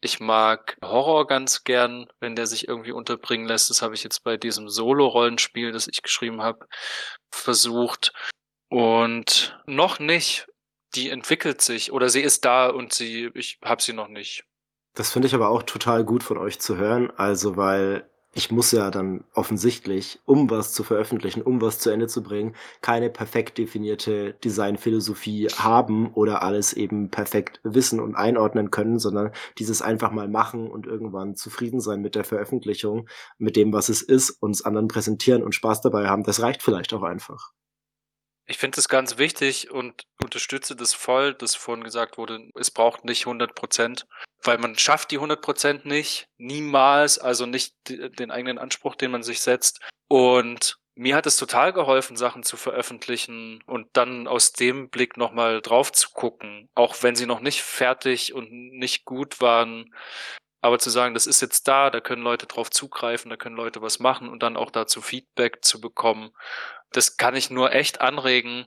[0.00, 3.68] Ich mag Horror ganz gern, wenn der sich irgendwie unterbringen lässt.
[3.68, 6.66] Das habe ich jetzt bei diesem Solo-Rollenspiel, das ich geschrieben habe,
[7.30, 8.12] versucht.
[8.68, 10.46] Und noch nicht
[10.94, 14.44] die entwickelt sich oder sie ist da und sie, ich habe sie noch nicht.
[14.94, 18.70] Das finde ich aber auch total gut von euch zu hören, also weil ich muss
[18.70, 23.58] ja dann offensichtlich, um was zu veröffentlichen, um was zu Ende zu bringen, keine perfekt
[23.58, 30.28] definierte Designphilosophie haben oder alles eben perfekt wissen und einordnen können, sondern dieses einfach mal
[30.28, 34.86] machen und irgendwann zufrieden sein mit der Veröffentlichung, mit dem, was es ist, uns anderen
[34.86, 37.52] präsentieren und Spaß dabei haben, das reicht vielleicht auch einfach.
[38.50, 43.04] Ich finde es ganz wichtig und unterstütze das voll, dass vorhin gesagt wurde, es braucht
[43.04, 44.08] nicht 100 Prozent,
[44.42, 49.22] weil man schafft die 100 Prozent nicht, niemals, also nicht den eigenen Anspruch, den man
[49.22, 49.78] sich setzt.
[50.08, 55.60] Und mir hat es total geholfen, Sachen zu veröffentlichen und dann aus dem Blick nochmal
[55.60, 59.94] drauf zu gucken, auch wenn sie noch nicht fertig und nicht gut waren.
[60.60, 63.82] Aber zu sagen, das ist jetzt da, da können Leute drauf zugreifen, da können Leute
[63.82, 66.32] was machen und dann auch dazu Feedback zu bekommen,
[66.92, 68.66] das kann ich nur echt anregen,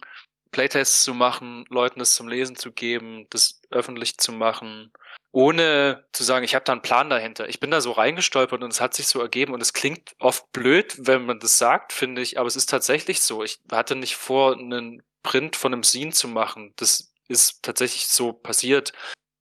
[0.51, 4.91] Playtests zu machen, Leuten das zum Lesen zu geben, das öffentlich zu machen
[5.33, 7.49] ohne zu sagen, ich habe da einen Plan dahinter.
[7.49, 10.51] Ich bin da so reingestolpert und es hat sich so ergeben und es klingt oft
[10.53, 13.43] blöd, wenn man das sagt, finde ich, aber es ist tatsächlich so.
[13.43, 16.73] Ich hatte nicht vor, einen Print von einem Scene zu machen.
[16.75, 18.93] Das ist tatsächlich so passiert.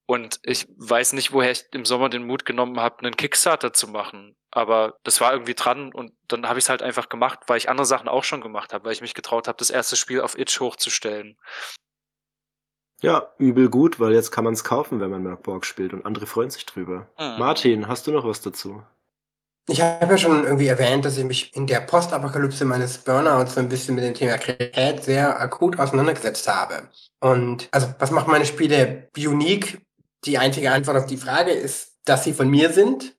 [0.07, 3.89] Und ich weiß nicht, woher ich im Sommer den Mut genommen habe, einen Kickstarter zu
[3.89, 4.37] machen.
[4.51, 7.71] Aber das war irgendwie dran und dann habe ich es halt einfach gemacht, weil ich
[7.71, 10.37] andere Sachen auch schon gemacht habe, weil ich mich getraut habe, das erste Spiel auf
[10.37, 11.39] Itch hochzustellen.
[13.01, 16.27] Ja, übel gut, weil jetzt kann man es kaufen, wenn man Merkborg spielt und andere
[16.27, 17.09] freuen sich drüber.
[17.19, 17.39] Mhm.
[17.39, 18.83] Martin, hast du noch was dazu?
[19.69, 23.61] Ich habe ja schon irgendwie erwähnt, dass ich mich in der Postapokalypse meines Burnouts so
[23.61, 26.89] ein bisschen mit dem Thema Kreativität sehr akut auseinandergesetzt habe.
[27.21, 29.81] Und also, was macht meine Spiele unique?
[30.25, 33.17] Die einzige Antwort auf die Frage ist, dass sie von mir sind.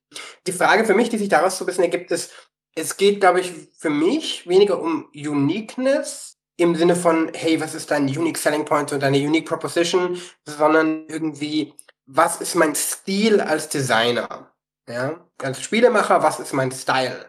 [0.47, 2.32] Die Frage für mich, die sich daraus so ein bisschen ergibt, ist,
[2.76, 7.89] es geht, glaube ich, für mich weniger um Uniqueness, im Sinne von, hey, was ist
[7.91, 11.74] dein Unique Selling Point und deine Unique Proposition, sondern irgendwie,
[12.06, 14.51] was ist mein Stil als Designer?
[14.88, 17.26] Ja, als Spielemacher, was ist mein Style?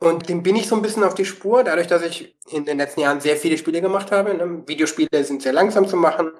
[0.00, 2.78] Und dem bin ich so ein bisschen auf die Spur, dadurch, dass ich in den
[2.78, 4.34] letzten Jahren sehr viele Spiele gemacht habe.
[4.34, 4.62] Ne?
[4.66, 6.32] Videospiele sind sehr langsam zu machen.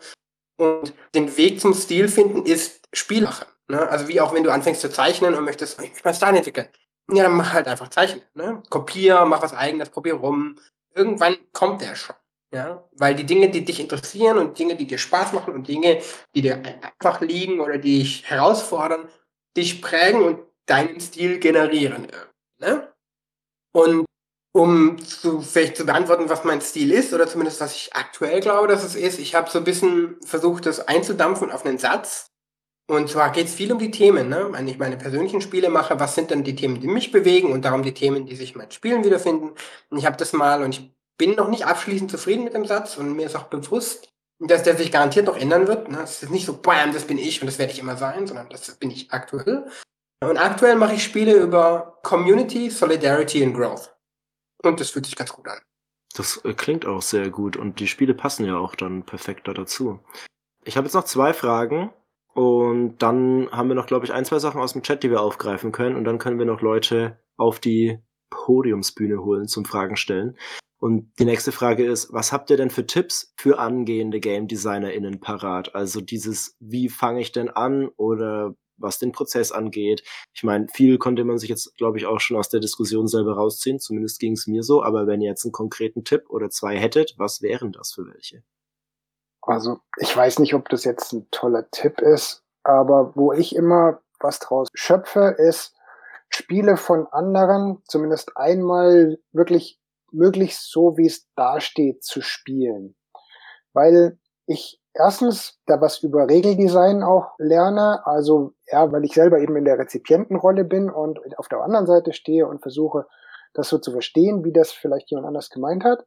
[0.57, 3.47] Und den Weg zum Stil finden ist Spielmachen.
[3.69, 3.89] Ne?
[3.89, 6.69] Also wie auch wenn du anfängst zu zeichnen und möchtest, ich möchte meinen Style entwickeln.
[7.13, 8.23] Ja, dann mach halt einfach Zeichnen.
[8.35, 8.63] Ne?
[8.71, 10.57] Kopier, mach was eigenes, probier rum.
[10.95, 12.17] Irgendwann kommt der schon.
[12.53, 16.01] Ja, weil die Dinge, die dich interessieren und Dinge, die dir Spaß machen und Dinge,
[16.37, 19.09] die dir einfach liegen oder die dich herausfordern,
[19.57, 22.07] dich prägen und deinen Stil generieren.
[22.59, 22.93] Ne?
[23.73, 24.07] Und
[24.57, 28.69] um zu, vielleicht zu beantworten, was mein Stil ist, oder zumindest was ich aktuell glaube,
[28.69, 32.31] dass es ist, ich habe so ein bisschen versucht, das einzudampfen auf einen Satz.
[32.87, 34.49] Und zwar geht es viel um die Themen, ne?
[34.51, 37.65] Wenn ich meine persönlichen Spiele mache, was sind denn die Themen, die mich bewegen und
[37.65, 39.53] darum die Themen, die sich in meinen Spielen wiederfinden.
[39.91, 42.97] Und ich habe das mal, und ich bin noch nicht abschließend zufrieden mit dem Satz
[42.97, 45.91] und mir ist auch bewusst, dass der sich garantiert noch ändern wird.
[45.91, 46.01] Ne?
[46.03, 48.49] Es ist nicht so, bam, das bin ich und das werde ich immer sein, sondern
[48.51, 49.67] das bin ich aktuell.
[50.23, 53.94] Und aktuell mache ich Spiele über Community, Solidarity und Growth.
[54.65, 55.59] Und das fühlt sich ganz gut an.
[56.15, 59.53] Das äh, klingt auch sehr gut und die Spiele passen ja auch dann perfekt da
[59.53, 60.01] dazu.
[60.65, 61.93] Ich habe jetzt noch zwei Fragen
[62.33, 65.21] und dann haben wir noch, glaube ich, ein, zwei Sachen aus dem Chat, die wir
[65.21, 67.99] aufgreifen können und dann können wir noch Leute auf die
[68.31, 70.37] Podiumsbühne holen zum Fragen stellen.
[70.79, 75.19] Und die nächste Frage ist, was habt ihr denn für Tipps für angehende Game DesignerInnen
[75.21, 75.75] parat?
[75.75, 80.03] Also dieses, wie fange ich denn an oder was den Prozess angeht.
[80.33, 83.35] Ich meine, viel konnte man sich jetzt, glaube ich, auch schon aus der Diskussion selber
[83.35, 83.79] rausziehen.
[83.79, 84.83] Zumindest ging es mir so.
[84.83, 88.43] Aber wenn ihr jetzt einen konkreten Tipp oder zwei hättet, was wären das für welche?
[89.43, 94.01] Also, ich weiß nicht, ob das jetzt ein toller Tipp ist, aber wo ich immer
[94.21, 95.75] was draus schöpfe, ist
[96.31, 99.79] Spiele von anderen zumindest einmal wirklich
[100.11, 102.97] möglichst so, wie es dasteht, zu spielen.
[103.73, 109.57] Weil ich erstens da was über Regeldesign auch lerne, also ja, weil ich selber eben
[109.57, 113.07] in der Rezipientenrolle bin und auf der anderen Seite stehe und versuche,
[113.53, 116.05] das so zu verstehen, wie das vielleicht jemand anders gemeint hat.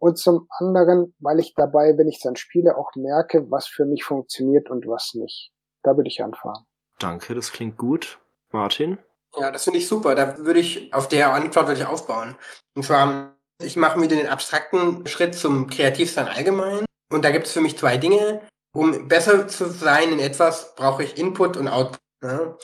[0.00, 4.02] Und zum anderen, weil ich dabei, wenn ich dann spiele, auch merke, was für mich
[4.04, 5.52] funktioniert und was nicht.
[5.82, 6.64] Da würde ich anfangen.
[6.98, 8.18] Danke, das klingt gut.
[8.50, 8.98] Martin?
[9.36, 10.14] Ja, das finde ich super.
[10.14, 12.36] Da würde ich auf der Antwort würde ich aufbauen.
[12.74, 16.86] Und zwar ich mache wieder den abstrakten Schritt zum Kreativsein allgemein.
[17.10, 18.40] Und da gibt es für mich zwei Dinge.
[18.72, 22.00] Um besser zu sein in etwas, brauche ich Input und Output.
[22.22, 22.56] Ne?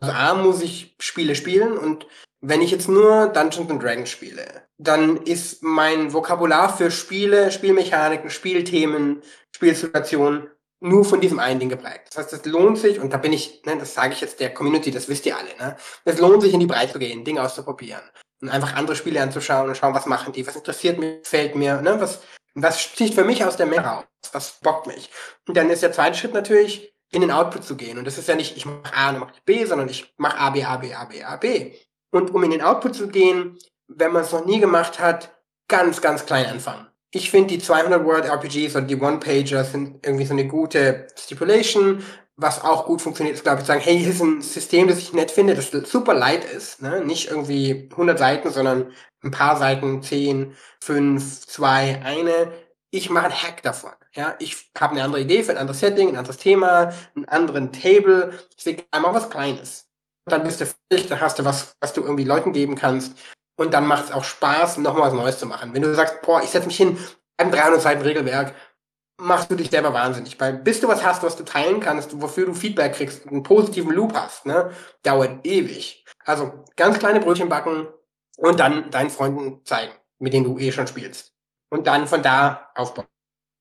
[0.00, 2.06] Also A muss ich Spiele spielen und
[2.40, 8.30] wenn ich jetzt nur Dungeons and Dragons spiele, dann ist mein Vokabular für Spiele, Spielmechaniken,
[8.30, 9.22] Spielthemen,
[9.54, 10.50] Spielsituationen
[10.80, 12.08] nur von diesem einen Ding geprägt.
[12.08, 14.52] Das heißt, es lohnt sich, und da bin ich, ne, das sage ich jetzt der
[14.52, 15.76] Community, das wisst ihr alle, ne?
[16.04, 18.02] Es lohnt sich in die Breite zu gehen, Dinge auszuprobieren
[18.40, 21.80] und einfach andere Spiele anzuschauen und schauen, was machen die, was interessiert mich, fällt mir,
[21.80, 22.22] ne, was,
[22.54, 25.10] was sticht für mich aus der Menge raus, was bockt mich.
[25.46, 27.98] Und dann ist der zweite Schritt natürlich, in den Output zu gehen.
[27.98, 30.12] Und das ist ja nicht, ich mache A und dann mache ich B, sondern ich
[30.16, 31.72] mache A, B, A, B, A, B, A, B.
[32.10, 35.34] Und um in den Output zu gehen, wenn man es noch nie gemacht hat,
[35.68, 36.86] ganz, ganz klein anfangen.
[37.10, 42.02] Ich finde, die 200-Word-RPGs oder die One-Pager sind irgendwie so eine gute Stipulation,
[42.36, 44.98] was auch gut funktioniert, ist, glaube ich, zu sagen, hey, hier ist ein System, das
[44.98, 47.04] ich nett finde, das super light ist, ne?
[47.04, 52.52] nicht irgendwie 100 Seiten, sondern ein paar Seiten, 10, 5, 2, eine.
[52.90, 53.92] ich mache einen Hack davon.
[54.14, 57.72] Ja, ich habe eine andere Idee für ein anderes Setting, ein anderes Thema, einen anderen
[57.72, 58.38] Table.
[58.56, 59.86] Ich will einmal was Kleines.
[60.26, 63.16] Dann bist du fertig, dann hast du was, was du irgendwie Leuten geben kannst.
[63.56, 65.72] Und dann macht es auch Spaß, nochmal was Neues zu machen.
[65.72, 66.98] Wenn du sagst, boah, ich setze mich hin,
[67.38, 68.54] ein 300 Seiten Regelwerk,
[69.22, 70.38] machst du dich selber wahnsinnig.
[70.40, 73.92] Weil bis du was hast, was du teilen kannst, wofür du Feedback kriegst, einen positiven
[73.92, 76.04] Loop hast, ne, dauert ewig.
[76.24, 77.88] Also ganz kleine Brötchen backen
[78.36, 81.32] und dann deinen Freunden zeigen, mit denen du eh schon spielst.
[81.70, 83.06] Und dann von da aufbauen.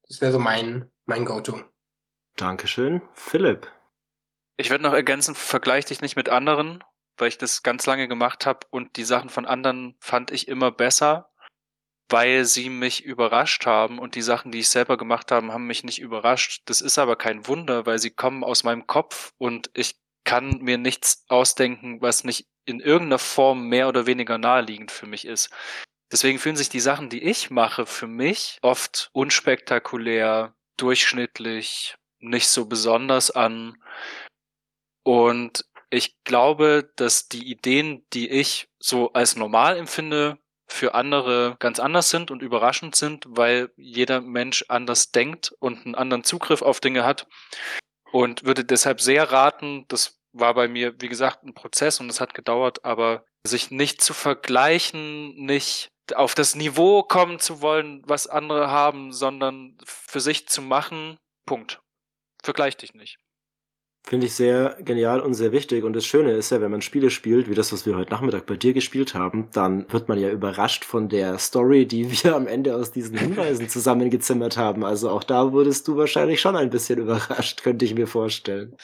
[0.08, 1.62] Das wäre so mein, mein Go-To.
[2.36, 3.02] Dankeschön.
[3.14, 3.72] Philipp.
[4.58, 6.84] Ich würde noch ergänzen, vergleich dich nicht mit anderen,
[7.18, 10.72] weil ich das ganz lange gemacht habe und die Sachen von anderen fand ich immer
[10.72, 11.31] besser
[12.12, 15.84] weil sie mich überrascht haben und die Sachen, die ich selber gemacht habe, haben mich
[15.84, 16.62] nicht überrascht.
[16.66, 20.78] Das ist aber kein Wunder, weil sie kommen aus meinem Kopf und ich kann mir
[20.78, 25.50] nichts ausdenken, was nicht in irgendeiner Form mehr oder weniger naheliegend für mich ist.
[26.12, 32.66] Deswegen fühlen sich die Sachen, die ich mache, für mich oft unspektakulär, durchschnittlich, nicht so
[32.66, 33.82] besonders an.
[35.04, 40.38] Und ich glaube, dass die Ideen, die ich so als normal empfinde,
[40.72, 45.96] für andere ganz anders sind und überraschend sind, weil jeder Mensch anders denkt und einen
[45.96, 47.28] anderen Zugriff auf Dinge hat.
[48.12, 52.20] Und würde deshalb sehr raten, das war bei mir, wie gesagt, ein Prozess und es
[52.20, 58.28] hat gedauert, aber sich nicht zu vergleichen, nicht auf das Niveau kommen zu wollen, was
[58.28, 61.18] andere haben, sondern für sich zu machen.
[61.46, 61.82] Punkt.
[62.44, 63.18] Vergleich dich nicht.
[64.04, 65.84] Finde ich sehr genial und sehr wichtig.
[65.84, 68.46] Und das Schöne ist ja, wenn man Spiele spielt, wie das, was wir heute Nachmittag
[68.46, 72.48] bei dir gespielt haben, dann wird man ja überrascht von der Story, die wir am
[72.48, 74.84] Ende aus diesen Hinweisen zusammengezimmert haben.
[74.84, 78.76] Also auch da wurdest du wahrscheinlich schon ein bisschen überrascht, könnte ich mir vorstellen.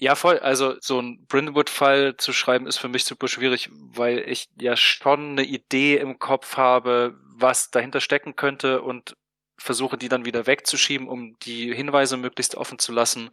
[0.00, 0.38] Ja, voll.
[0.38, 5.32] Also so ein Brindlewood-Fall zu schreiben ist für mich super schwierig, weil ich ja schon
[5.32, 9.14] eine Idee im Kopf habe, was dahinter stecken könnte und
[9.60, 13.30] versuche die dann wieder wegzuschieben, um die Hinweise möglichst offen zu lassen.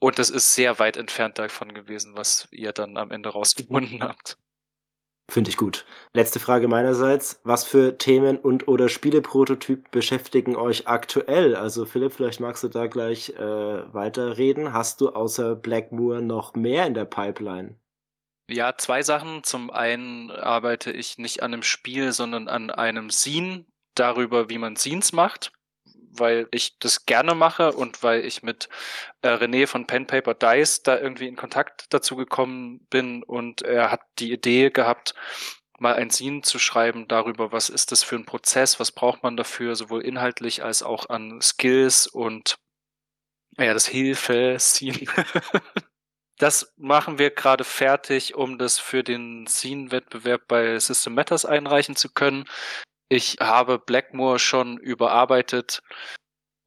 [0.00, 4.38] Und das ist sehr weit entfernt davon gewesen, was ihr dann am Ende rausgefunden habt.
[5.30, 5.84] Finde ich gut.
[6.14, 7.40] Letzte Frage meinerseits.
[7.44, 11.54] Was für Themen und oder Spieleprototyp beschäftigen euch aktuell?
[11.54, 13.42] Also Philipp, vielleicht magst du da gleich äh,
[13.92, 14.72] weiterreden.
[14.72, 17.78] Hast du außer Blackmoor noch mehr in der Pipeline?
[18.48, 19.44] Ja, zwei Sachen.
[19.44, 24.76] Zum einen arbeite ich nicht an einem Spiel, sondern an einem Scene darüber, wie man
[24.76, 25.52] Scenes macht
[26.12, 28.68] weil ich das gerne mache und weil ich mit
[29.22, 33.90] äh, René von Pen Paper Dice da irgendwie in Kontakt dazu gekommen bin und er
[33.90, 35.14] hat die Idee gehabt,
[35.78, 39.36] mal ein Scene zu schreiben darüber, was ist das für ein Prozess, was braucht man
[39.36, 42.58] dafür, sowohl inhaltlich als auch an Skills und
[43.56, 45.06] ja, das Hilfe-Scene.
[46.38, 52.08] das machen wir gerade fertig, um das für den Scene-Wettbewerb bei System Matters einreichen zu
[52.12, 52.44] können.
[53.08, 55.82] Ich habe Blackmore schon überarbeitet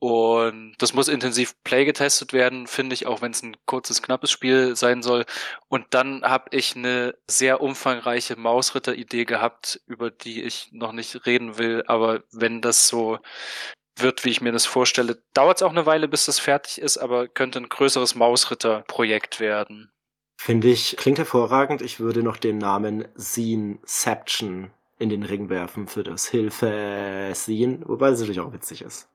[0.04, 4.32] und das muss intensiv Play getestet werden, finde ich, auch wenn es ein kurzes, knappes
[4.32, 5.26] Spiel sein soll.
[5.68, 11.60] Und dann habe ich eine sehr umfangreiche Mausritter-Idee gehabt, über die ich noch nicht reden
[11.60, 11.84] will.
[11.86, 13.20] Aber wenn das so
[13.96, 16.98] wird, wie ich mir das vorstelle, dauert es auch eine Weile, bis das fertig ist,
[16.98, 19.92] aber könnte ein größeres Mausritter-Projekt werden.
[20.42, 21.84] Finde ich, klingt hervorragend.
[21.84, 24.72] Ich würde noch den Namen Sceneception
[25.02, 29.10] in den Ring werfen für das Hilfe-Scene, wobei es natürlich auch witzig ist.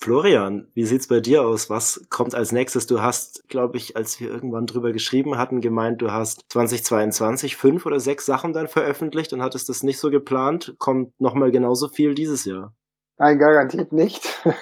[0.00, 1.70] Florian, wie sieht's bei dir aus?
[1.70, 2.86] Was kommt als nächstes?
[2.86, 7.86] Du hast, glaube ich, als wir irgendwann drüber geschrieben hatten, gemeint, du hast 2022 fünf
[7.86, 10.74] oder sechs Sachen dann veröffentlicht und hattest das nicht so geplant.
[10.78, 12.74] Kommt nochmal genauso viel dieses Jahr?
[13.18, 14.22] Nein, garantiert nicht.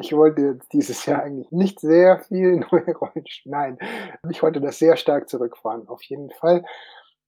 [0.00, 3.24] Ich wollte dieses Jahr eigentlich nicht sehr viel neue Rollen.
[3.44, 3.78] Nein,
[4.30, 6.64] ich wollte das sehr stark zurückfahren, auf jeden Fall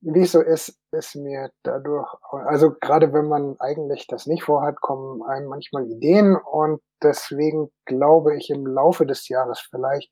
[0.03, 4.81] wie es so ist, ist mir dadurch, also gerade wenn man eigentlich das nicht vorhat,
[4.81, 10.11] kommen einem manchmal Ideen und deswegen glaube ich im Laufe des Jahres vielleicht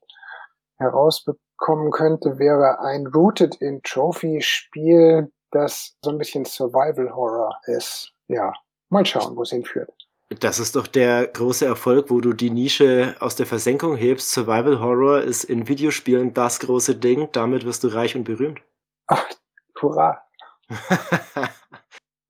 [0.78, 8.12] herausbekommen könnte, wäre ein Rooted in Trophy Spiel, das so ein bisschen Survival Horror ist.
[8.28, 8.52] Ja,
[8.90, 9.90] mal schauen, wo es hinführt.
[10.40, 14.30] Das ist doch der große Erfolg, wo du die Nische aus der Versenkung hebst.
[14.30, 17.30] Survival Horror ist in Videospielen das große Ding.
[17.32, 18.60] Damit wirst du reich und berühmt.
[19.06, 19.26] Ach,
[19.82, 20.22] Hurra!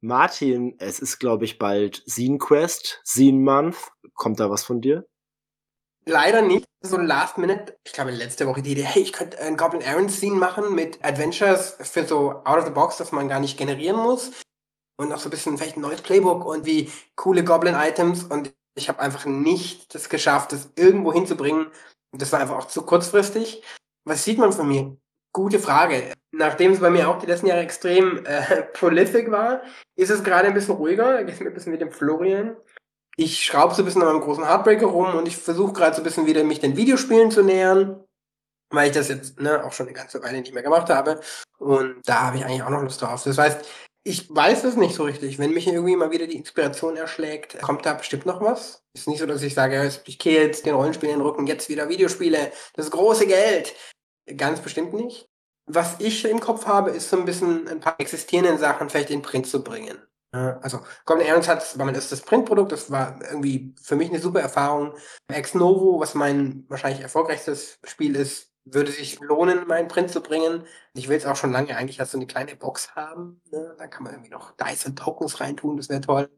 [0.00, 3.90] Martin, es ist, glaube ich, bald Scene Quest, Scene Month.
[4.14, 5.06] Kommt da was von dir?
[6.06, 6.64] Leider nicht.
[6.80, 10.12] So last minute, ich glaube letzte Woche die Idee, hey, ich könnte ein Goblin Errand
[10.12, 13.96] Scene machen mit Adventures für so out of the box, dass man gar nicht generieren
[13.96, 14.30] muss.
[14.96, 18.24] Und noch so ein bisschen vielleicht ein neues Playbook und wie coole Goblin Items.
[18.24, 21.66] Und ich habe einfach nicht das geschafft, das irgendwo hinzubringen.
[22.12, 23.62] Und das war einfach auch zu kurzfristig.
[24.04, 24.96] Was sieht man von mir?
[25.32, 26.12] Gute Frage.
[26.30, 29.62] Nachdem es bei mir auch die letzten Jahre extrem äh, prolific war,
[29.96, 31.22] ist es gerade ein bisschen ruhiger.
[31.24, 32.56] Geht mir ein bisschen mit dem Florian.
[33.16, 36.02] ich schraube so ein bisschen an meinem großen Heartbreaker rum und ich versuche gerade so
[36.02, 38.04] ein bisschen wieder mich den Videospielen zu nähern,
[38.70, 41.20] weil ich das jetzt ne, auch schon eine ganze Weile nicht mehr gemacht habe.
[41.58, 43.22] Und da habe ich eigentlich auch noch Lust drauf.
[43.24, 43.66] Das heißt,
[44.04, 45.38] ich weiß es nicht so richtig.
[45.38, 48.82] Wenn mich irgendwie mal wieder die Inspiration erschlägt, kommt da bestimmt noch was.
[48.94, 51.68] Ist nicht so, dass ich sage, ich gehe jetzt den Rollenspielen in den Rücken, jetzt
[51.68, 53.74] wieder Videospiele, das große Geld.
[54.36, 55.28] Ganz bestimmt nicht.
[55.66, 59.22] Was ich im Kopf habe, ist so ein bisschen ein paar existierende Sachen vielleicht in
[59.22, 59.98] Print zu bringen.
[60.30, 64.18] Also Goblin Errands hat, weil man ist das Printprodukt, das war irgendwie für mich eine
[64.18, 64.94] super Erfahrung.
[65.28, 70.64] Ex Novo, was mein wahrscheinlich erfolgreichstes Spiel ist, würde sich lohnen, meinen Print zu bringen.
[70.92, 73.40] Ich will es auch schon lange eigentlich als so eine kleine Box haben.
[73.50, 73.74] Ne?
[73.78, 76.28] Da kann man irgendwie noch Dice und Tokens reintun, das wäre toll.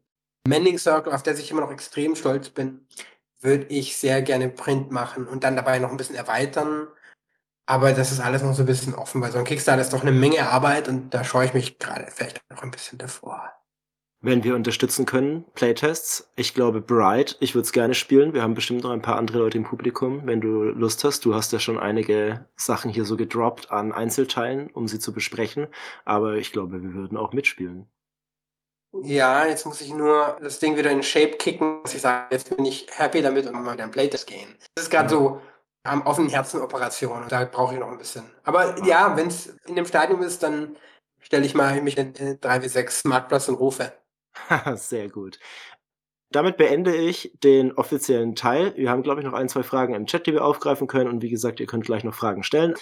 [0.47, 2.86] Mending Circle, auf der ich immer noch extrem stolz bin,
[3.41, 6.86] würde ich sehr gerne Print machen und dann dabei noch ein bisschen erweitern.
[7.71, 10.03] Aber das ist alles noch so ein bisschen offen, weil so ein Kickstarter ist doch
[10.03, 13.53] eine Menge Arbeit und da scheue ich mich gerade vielleicht noch ein bisschen davor
[14.23, 16.29] wenn wir unterstützen können, Playtests.
[16.37, 18.35] Ich glaube, Bright, ich würde es gerne spielen.
[18.35, 21.25] Wir haben bestimmt noch ein paar andere Leute im Publikum, wenn du Lust hast.
[21.25, 25.68] Du hast ja schon einige Sachen hier so gedroppt an Einzelteilen, um sie zu besprechen.
[26.05, 27.87] Aber ich glaube, wir würden auch mitspielen.
[29.03, 32.55] Ja, jetzt muss ich nur das Ding wieder in Shape kicken, dass ich sage, jetzt
[32.55, 34.57] bin ich happy damit und mal wieder ein Playtest gehen.
[34.75, 35.18] Das ist gerade ja.
[35.18, 35.41] so
[35.83, 38.24] am offenen Herzen Operation und da brauche ich noch ein bisschen.
[38.45, 40.76] Aber ja, ja wenn es in dem Stadium ist, dann
[41.20, 43.93] stelle ich mal mich in 3W6 Marktplatz und rufe.
[44.74, 45.39] Sehr gut.
[46.33, 48.72] Damit beende ich den offiziellen Teil.
[48.76, 51.11] Wir haben, glaube ich, noch ein, zwei Fragen im Chat, die wir aufgreifen können.
[51.11, 52.74] Und wie gesagt, ihr könnt gleich noch Fragen stellen.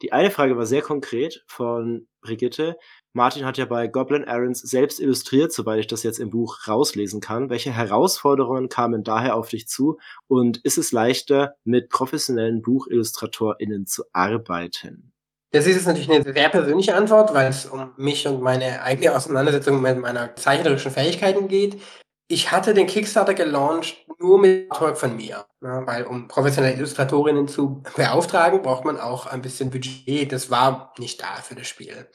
[0.00, 2.78] Die eine Frage war sehr konkret von Brigitte.
[3.16, 7.22] Martin hat ja bei Goblin Errands selbst illustriert, soweit ich das jetzt im Buch rauslesen
[7.22, 7.48] kann.
[7.48, 9.98] Welche Herausforderungen kamen daher auf dich zu?
[10.28, 15.14] Und ist es leichter, mit professionellen BuchillustratorInnen zu arbeiten?
[15.50, 19.16] Das ist jetzt natürlich eine sehr persönliche Antwort, weil es um mich und meine eigene
[19.16, 21.80] Auseinandersetzung mit meiner zeichnerischen Fähigkeiten geht.
[22.28, 25.82] Ich hatte den Kickstarter gelauncht nur mit Erfolg von mir, ne?
[25.86, 30.32] weil um professionelle Illustratorinnen zu beauftragen, braucht man auch ein bisschen Budget.
[30.32, 32.08] Das war nicht da für das Spiel.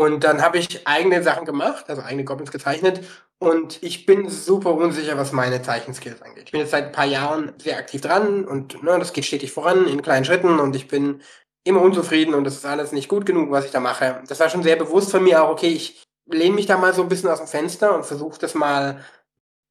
[0.00, 3.04] Und dann habe ich eigene Sachen gemacht, also eigene Goblins gezeichnet.
[3.38, 6.44] Und ich bin super unsicher, was meine Zeichenskills angeht.
[6.46, 9.52] Ich bin jetzt seit ein paar Jahren sehr aktiv dran und ne, das geht stetig
[9.52, 11.20] voran in kleinen Schritten und ich bin
[11.64, 14.22] immer unzufrieden und das ist alles nicht gut genug, was ich da mache.
[14.26, 17.02] Das war schon sehr bewusst von mir auch, okay, ich lehne mich da mal so
[17.02, 19.04] ein bisschen aus dem Fenster und versuche das mal.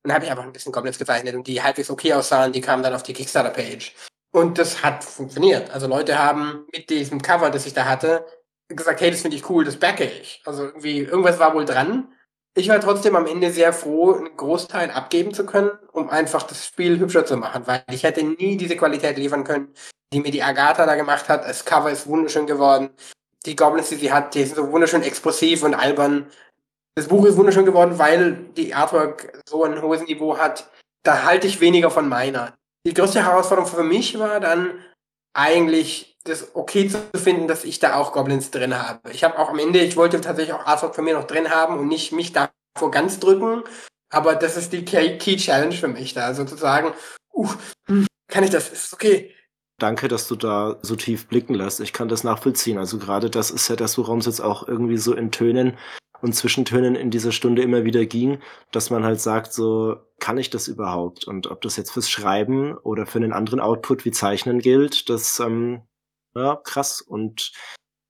[0.03, 2.83] Dann habe ich einfach ein bisschen Goblins gezeichnet und die halbwegs okay aussahen, die kamen
[2.83, 3.95] dann auf die Kickstarter-Page.
[4.31, 5.71] Und das hat funktioniert.
[5.71, 8.27] Also Leute haben mit diesem Cover, das ich da hatte,
[8.69, 10.41] gesagt, hey, das finde ich cool, das backe ich.
[10.45, 12.07] Also irgendwie, irgendwas war wohl dran.
[12.55, 16.65] Ich war trotzdem am Ende sehr froh, einen Großteil abgeben zu können, um einfach das
[16.65, 19.73] Spiel hübscher zu machen, weil ich hätte nie diese Qualität liefern können,
[20.13, 21.45] die mir die Agatha da gemacht hat.
[21.45, 22.89] Das Cover ist wunderschön geworden.
[23.45, 26.27] Die Goblins, die sie hat, die sind so wunderschön explosiv und albern.
[26.95, 30.69] Das Buch ist wunderschön geworden, weil die Artwork so ein hohes Niveau hat.
[31.03, 32.53] Da halte ich weniger von meiner.
[32.85, 34.71] Die größte Herausforderung für mich war dann
[35.33, 39.11] eigentlich das okay zu finden, dass ich da auch Goblins drin habe.
[39.11, 41.79] Ich habe auch am Ende, ich wollte tatsächlich auch Artwork von mir noch drin haben
[41.79, 43.63] und nicht mich davor ganz drücken.
[44.11, 46.93] Aber das ist die Key Challenge für mich da, sozusagen.
[47.33, 47.49] Uh,
[48.27, 48.69] kann ich das?
[48.69, 49.33] Ist okay
[49.79, 51.79] danke, dass du da so tief blicken lässt.
[51.79, 52.77] Ich kann das nachvollziehen.
[52.77, 55.77] Also gerade das ist ja das, worum es jetzt auch irgendwie so in Tönen
[56.21, 58.39] und Zwischentönen in dieser Stunde immer wieder ging,
[58.71, 61.25] dass man halt sagt, so, kann ich das überhaupt?
[61.25, 65.39] Und ob das jetzt fürs Schreiben oder für einen anderen Output wie Zeichnen gilt, das,
[65.39, 65.83] ähm,
[66.35, 67.01] ja, krass.
[67.01, 67.51] Und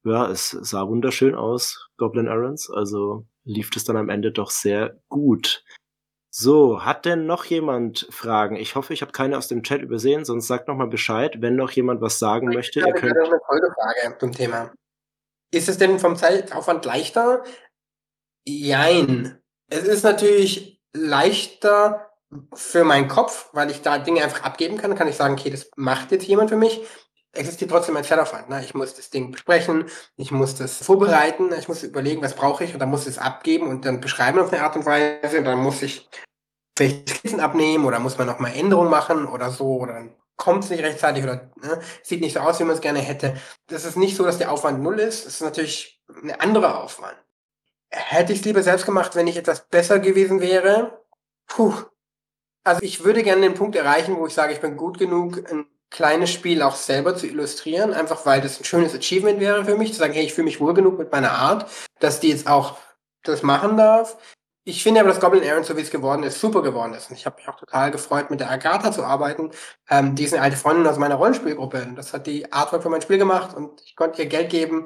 [0.04, 2.70] ja, es sah wunderschön aus, Goblin Errands.
[2.70, 5.64] Also lief es dann am Ende doch sehr gut.
[6.32, 8.56] So, hat denn noch jemand Fragen?
[8.56, 11.56] Ich hoffe, ich habe keine aus dem Chat übersehen, sonst sagt noch mal Bescheid, wenn
[11.56, 12.80] noch jemand was sagen ich möchte.
[12.80, 14.72] Ich habe eine Folgefrage zum Thema.
[15.52, 17.44] Ist es denn vom Zeitaufwand leichter?
[18.46, 19.42] Jein.
[19.70, 22.10] Es ist natürlich leichter
[22.54, 24.96] für meinen Kopf, weil ich da Dinge einfach abgeben kann.
[24.96, 26.82] Kann ich sagen, okay, das macht jetzt jemand für mich.
[27.34, 28.50] Existiert trotzdem ein Zeitaufwand.
[28.50, 28.64] Ne?
[28.64, 29.86] Ich muss das Ding besprechen,
[30.18, 33.18] ich muss das vorbereiten, ich muss überlegen, was brauche ich und dann muss ich es
[33.20, 36.10] abgeben und dann beschreiben auf eine Art und Weise und dann muss ich
[36.76, 40.70] vielleicht Skizzen abnehmen oder muss man nochmal Änderungen machen oder so oder dann kommt es
[40.72, 43.36] nicht rechtzeitig oder ne, sieht nicht so aus, wie man es gerne hätte.
[43.68, 45.26] Das ist nicht so, dass der Aufwand null ist.
[45.26, 47.18] Das ist natürlich ein anderer Aufwand.
[47.92, 51.04] Hätte ich es lieber selbst gemacht, wenn ich etwas besser gewesen wäre?
[51.48, 51.74] Puh.
[52.64, 55.66] Also ich würde gerne den Punkt erreichen, wo ich sage, ich bin gut genug, ein
[55.90, 59.94] kleines Spiel auch selber zu illustrieren, einfach weil das ein schönes Achievement wäre für mich,
[59.94, 61.70] zu sagen, hey, ich fühle mich wohl genug mit meiner Art,
[62.00, 62.78] dass die jetzt auch
[63.24, 64.18] das machen darf.
[64.66, 67.10] Ich finde aber, dass Goblin Aaron, so wie es geworden ist, super geworden ist.
[67.10, 69.52] Und ich habe mich auch total gefreut, mit der Agatha zu arbeiten.
[69.90, 71.88] Ähm, die ist eine alte Freundin aus meiner Rollenspielgruppe.
[71.96, 74.86] Das hat die Artwork für mein Spiel gemacht und ich konnte ihr Geld geben.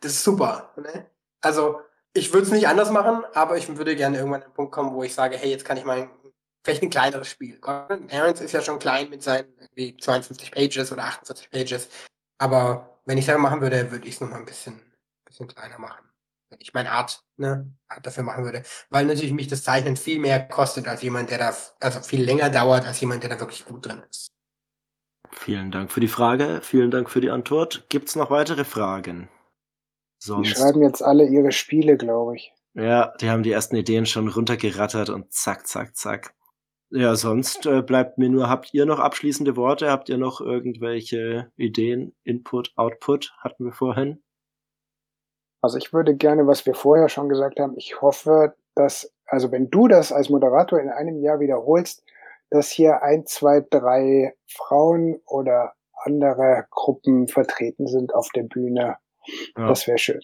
[0.00, 0.72] Das ist super.
[0.76, 1.10] Ne?
[1.42, 1.80] Also,
[2.14, 4.94] ich würde es nicht anders machen, aber ich würde gerne irgendwann an den Punkt kommen,
[4.94, 6.10] wo ich sage, hey, jetzt kann ich mein
[6.64, 7.58] vielleicht ein kleineres Spiel.
[7.60, 11.88] Gordon Aaron's ist ja schon klein mit seinen 52 Pages oder 48 Pages.
[12.38, 14.80] Aber wenn ich selber machen würde, würde ich es nochmal ein bisschen,
[15.24, 16.04] bisschen kleiner machen.
[16.50, 18.62] Wenn ich meine Art, ne, Art dafür machen würde.
[18.90, 22.50] Weil natürlich mich das Zeichnen viel mehr kostet als jemand, der da, also viel länger
[22.50, 24.28] dauert als jemand, der da wirklich gut drin ist.
[25.30, 27.86] Vielen Dank für die Frage, vielen Dank für die Antwort.
[27.88, 29.28] Gibt's noch weitere Fragen?
[30.18, 30.48] Sonst.
[30.48, 32.52] Die schreiben jetzt alle ihre Spiele, glaube ich.
[32.74, 36.34] Ja, die haben die ersten Ideen schon runtergerattert und zack, zack, zack.
[36.90, 39.90] Ja, sonst äh, bleibt mir nur, habt ihr noch abschließende Worte?
[39.90, 42.14] Habt ihr noch irgendwelche Ideen?
[42.24, 44.22] Input, Output hatten wir vorhin?
[45.60, 49.70] Also ich würde gerne, was wir vorher schon gesagt haben, ich hoffe, dass, also wenn
[49.70, 52.04] du das als Moderator in einem Jahr wiederholst,
[52.50, 58.96] dass hier ein, zwei, drei Frauen oder andere Gruppen vertreten sind auf der Bühne.
[59.56, 59.68] Ja.
[59.68, 60.20] Das wäre schön.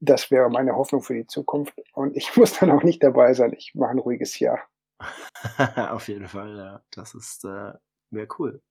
[0.00, 1.74] Das wäre meine Hoffnung für die Zukunft.
[1.92, 3.52] Und ich muss dann auch nicht dabei sein.
[3.56, 4.60] Ich mache ein ruhiges Jahr.
[5.90, 6.82] Auf jeden Fall, ja.
[6.90, 7.72] Das ist äh,
[8.10, 8.62] wäre cool.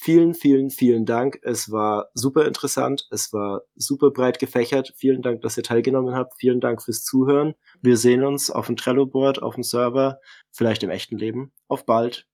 [0.00, 1.38] Vielen, vielen, vielen Dank.
[1.42, 3.06] Es war super interessant.
[3.12, 4.92] Es war super breit gefächert.
[4.96, 6.34] Vielen Dank, dass ihr teilgenommen habt.
[6.38, 7.54] Vielen Dank fürs Zuhören.
[7.82, 10.18] Wir sehen uns auf dem Trello-Board, auf dem Server,
[10.50, 11.52] vielleicht im echten Leben.
[11.68, 12.26] Auf bald.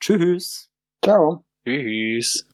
[0.00, 0.70] Tschüss.
[1.02, 1.44] Ciao.
[1.66, 2.53] Tschüss.